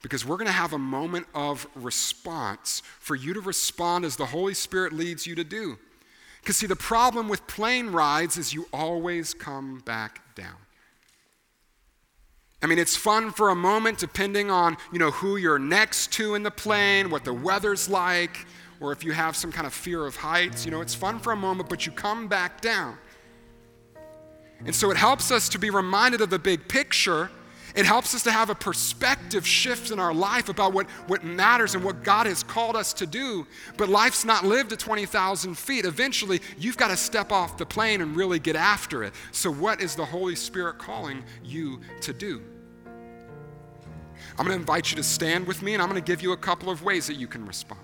Because 0.03 0.25
we're 0.25 0.37
going 0.37 0.47
to 0.47 0.53
have 0.53 0.73
a 0.73 0.79
moment 0.79 1.25
of 1.33 1.65
response 1.73 2.83
for 2.99 3.15
you 3.15 3.33
to 3.33 3.41
respond 3.41 4.05
as 4.05 4.15
the 4.15 4.27
Holy 4.27 4.53
Spirit 4.53 4.93
leads 4.93 5.25
you 5.25 5.33
to 5.33 5.43
do. 5.43 5.79
Because, 6.41 6.57
see, 6.57 6.67
the 6.67 6.75
problem 6.75 7.29
with 7.29 7.45
plane 7.47 7.91
rides 7.91 8.37
is 8.37 8.53
you 8.53 8.67
always 8.73 9.33
come 9.33 9.79
back 9.85 10.35
down. 10.35 10.55
I 12.63 12.67
mean, 12.67 12.77
it's 12.77 12.95
fun 12.95 13.31
for 13.31 13.49
a 13.49 13.55
moment 13.55 13.97
depending 13.97 14.51
on, 14.51 14.77
you 14.91 14.99
know, 14.99 15.11
who 15.11 15.37
you're 15.37 15.59
next 15.59 16.13
to 16.13 16.35
in 16.35 16.43
the 16.43 16.51
plane, 16.51 17.09
what 17.09 17.23
the 17.23 17.33
weather's 17.33 17.89
like, 17.89 18.45
or 18.79 18.91
if 18.91 19.03
you 19.03 19.11
have 19.11 19.35
some 19.35 19.51
kind 19.51 19.65
of 19.65 19.73
fear 19.73 20.05
of 20.05 20.15
heights. 20.15 20.65
You 20.65 20.71
know, 20.71 20.81
it's 20.81 20.95
fun 20.95 21.19
for 21.19 21.31
a 21.31 21.35
moment, 21.35 21.69
but 21.69 21.85
you 21.85 21.91
come 21.91 22.27
back 22.27 22.61
down. 22.61 22.97
And 24.65 24.75
so 24.75 24.91
it 24.91 24.97
helps 24.97 25.31
us 25.31 25.49
to 25.49 25.59
be 25.59 25.69
reminded 25.69 26.21
of 26.21 26.29
the 26.29 26.39
big 26.39 26.67
picture 26.67 27.29
it 27.75 27.85
helps 27.85 28.13
us 28.13 28.23
to 28.23 28.31
have 28.31 28.49
a 28.49 28.55
perspective 28.55 29.47
shift 29.47 29.91
in 29.91 29.99
our 29.99 30.13
life 30.13 30.49
about 30.49 30.73
what, 30.73 30.89
what 31.07 31.23
matters 31.23 31.75
and 31.75 31.83
what 31.83 32.03
God 32.03 32.25
has 32.25 32.43
called 32.43 32.75
us 32.75 32.93
to 32.93 33.05
do. 33.05 33.47
But 33.77 33.89
life's 33.89 34.25
not 34.25 34.43
lived 34.43 34.73
at 34.73 34.79
20,000 34.79 35.57
feet. 35.57 35.85
Eventually, 35.85 36.41
you've 36.57 36.77
got 36.77 36.89
to 36.89 36.97
step 36.97 37.31
off 37.31 37.57
the 37.57 37.65
plane 37.65 38.01
and 38.01 38.15
really 38.15 38.39
get 38.39 38.55
after 38.55 39.03
it. 39.03 39.13
So, 39.31 39.51
what 39.51 39.81
is 39.81 39.95
the 39.95 40.05
Holy 40.05 40.35
Spirit 40.35 40.79
calling 40.79 41.23
you 41.43 41.79
to 42.01 42.13
do? 42.13 42.41
I'm 44.37 44.45
going 44.45 44.57
to 44.57 44.61
invite 44.61 44.91
you 44.91 44.97
to 44.97 45.03
stand 45.03 45.47
with 45.47 45.61
me, 45.61 45.73
and 45.73 45.81
I'm 45.81 45.89
going 45.89 46.01
to 46.01 46.05
give 46.05 46.21
you 46.21 46.31
a 46.31 46.37
couple 46.37 46.69
of 46.69 46.83
ways 46.83 47.07
that 47.07 47.15
you 47.15 47.27
can 47.27 47.45
respond. 47.45 47.81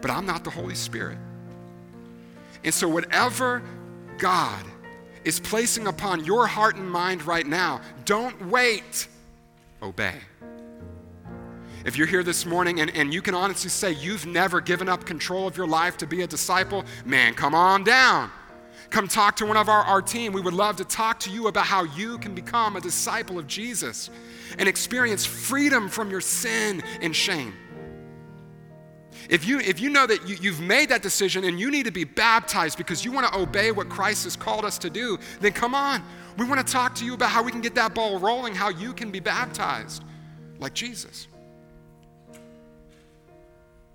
But 0.00 0.10
I'm 0.10 0.26
not 0.26 0.44
the 0.44 0.50
Holy 0.50 0.74
Spirit. 0.74 1.18
And 2.64 2.74
so, 2.74 2.88
whatever 2.88 3.62
God 4.18 4.64
is 5.24 5.40
placing 5.40 5.86
upon 5.86 6.24
your 6.24 6.46
heart 6.46 6.76
and 6.76 6.90
mind 6.90 7.26
right 7.26 7.46
now. 7.46 7.80
Don't 8.04 8.48
wait, 8.48 9.08
obey. 9.82 10.14
If 11.84 11.96
you're 11.96 12.06
here 12.06 12.22
this 12.22 12.46
morning 12.46 12.80
and, 12.80 12.90
and 12.94 13.12
you 13.12 13.20
can 13.22 13.34
honestly 13.34 13.70
say 13.70 13.92
you've 13.92 14.26
never 14.26 14.60
given 14.60 14.88
up 14.88 15.04
control 15.04 15.48
of 15.48 15.56
your 15.56 15.66
life 15.66 15.96
to 15.98 16.06
be 16.06 16.22
a 16.22 16.26
disciple, 16.26 16.84
man, 17.04 17.34
come 17.34 17.54
on 17.54 17.82
down. 17.82 18.30
Come 18.90 19.08
talk 19.08 19.36
to 19.36 19.46
one 19.46 19.56
of 19.56 19.68
our, 19.68 19.82
our 19.82 20.02
team. 20.02 20.32
We 20.32 20.42
would 20.42 20.54
love 20.54 20.76
to 20.76 20.84
talk 20.84 21.18
to 21.20 21.30
you 21.30 21.48
about 21.48 21.66
how 21.66 21.84
you 21.84 22.18
can 22.18 22.34
become 22.34 22.76
a 22.76 22.80
disciple 22.80 23.38
of 23.38 23.46
Jesus 23.46 24.10
and 24.58 24.68
experience 24.68 25.24
freedom 25.24 25.88
from 25.88 26.10
your 26.10 26.20
sin 26.20 26.82
and 27.00 27.16
shame. 27.16 27.54
If 29.28 29.46
you, 29.46 29.60
if 29.60 29.80
you 29.80 29.90
know 29.90 30.06
that 30.06 30.28
you, 30.28 30.36
you've 30.40 30.60
made 30.60 30.88
that 30.88 31.02
decision 31.02 31.44
and 31.44 31.58
you 31.58 31.70
need 31.70 31.84
to 31.84 31.92
be 31.92 32.04
baptized 32.04 32.78
because 32.78 33.04
you 33.04 33.12
want 33.12 33.32
to 33.32 33.38
obey 33.38 33.70
what 33.72 33.88
Christ 33.88 34.24
has 34.24 34.36
called 34.36 34.64
us 34.64 34.78
to 34.78 34.90
do, 34.90 35.18
then 35.40 35.52
come 35.52 35.74
on. 35.74 36.02
We 36.38 36.46
want 36.46 36.66
to 36.66 36.72
talk 36.72 36.94
to 36.96 37.04
you 37.04 37.14
about 37.14 37.30
how 37.30 37.42
we 37.42 37.52
can 37.52 37.60
get 37.60 37.74
that 37.74 37.94
ball 37.94 38.18
rolling, 38.18 38.54
how 38.54 38.70
you 38.70 38.92
can 38.92 39.10
be 39.10 39.20
baptized 39.20 40.02
like 40.58 40.74
Jesus. 40.74 41.28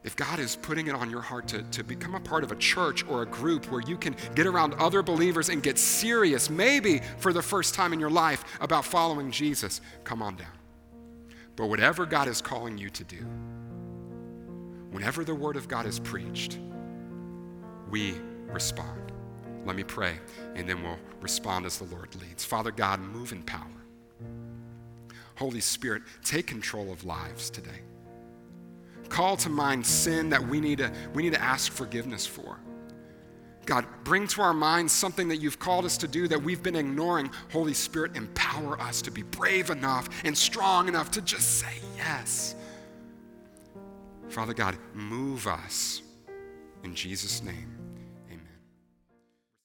If 0.03 0.15
God 0.15 0.39
is 0.39 0.55
putting 0.55 0.88
it 0.88 0.95
on 0.95 1.09
your 1.09 1.19
heart 1.21 1.49
to, 1.49 1.63
to 1.63 1.84
become 1.84 2.15
a 2.15 2.19
part 2.19 2.45
of 2.45 2.53
a 2.53 2.55
church 2.55 3.05
or 3.09 3.23
a 3.23 3.25
group 3.25 3.69
where 3.69 3.82
you 3.82 3.97
can 3.97 4.15
get 4.36 4.47
around 4.47 4.73
other 4.75 5.01
believers 5.01 5.49
and 5.49 5.61
get 5.61 5.78
serious, 5.78 6.49
maybe 6.49 7.01
for 7.17 7.34
the 7.34 7.41
first 7.41 7.73
time 7.73 7.91
in 7.91 7.99
your 7.99 8.09
life, 8.09 8.45
about 8.61 8.86
following 8.86 9.32
Jesus, 9.32 9.82
come 10.05 10.21
on 10.21 10.38
down. 10.38 10.47
But 11.57 11.65
whatever 11.65 12.05
God 12.05 12.30
is 12.30 12.41
calling 12.41 12.78
you 12.78 12.89
to 12.91 13.03
do, 13.03 13.25
whenever 14.91 15.23
the 15.23 15.35
Word 15.35 15.55
of 15.55 15.67
God 15.67 15.85
is 15.85 15.99
preached, 15.99 16.59
we 17.89 18.15
respond. 18.47 19.11
Let 19.65 19.75
me 19.75 19.83
pray, 19.83 20.19
and 20.55 20.67
then 20.67 20.81
we'll 20.81 20.99
respond 21.21 21.65
as 21.65 21.77
the 21.77 21.85
Lord 21.93 22.15
leads. 22.21 22.45
Father 22.45 22.71
God, 22.71 22.99
move 23.01 23.31
in 23.31 23.43
power. 23.43 23.67
Holy 25.35 25.59
Spirit, 25.59 26.03
take 26.23 26.47
control 26.47 26.91
of 26.91 27.03
lives 27.03 27.49
today. 27.49 27.81
Call 29.09 29.38
to 29.38 29.49
mind 29.49 29.85
sin 29.85 30.29
that 30.29 30.45
we 30.45 30.59
need 30.59 30.79
to, 30.79 30.91
we 31.13 31.23
need 31.23 31.33
to 31.33 31.41
ask 31.41 31.71
forgiveness 31.71 32.25
for. 32.25 32.59
God, 33.65 33.85
bring 34.03 34.27
to 34.29 34.41
our 34.41 34.53
minds 34.53 34.93
something 34.93 35.27
that 35.27 35.38
you've 35.38 35.59
called 35.59 35.83
us 35.83 35.97
to 35.97 36.07
do 36.07 36.27
that 36.29 36.41
we've 36.41 36.63
been 36.63 36.75
ignoring. 36.75 37.29
Holy 37.51 37.73
Spirit, 37.73 38.15
empower 38.15 38.79
us 38.81 39.01
to 39.03 39.11
be 39.11 39.23
brave 39.23 39.69
enough 39.69 40.09
and 40.23 40.38
strong 40.38 40.88
enough 40.88 41.11
to 41.11 41.21
just 41.21 41.59
say 41.59 41.73
yes. 41.97 42.55
Father 44.30 44.53
God, 44.53 44.78
move 44.93 45.47
us 45.47 46.01
in 46.84 46.93
Jesus' 46.93 47.41
name. 47.43 47.76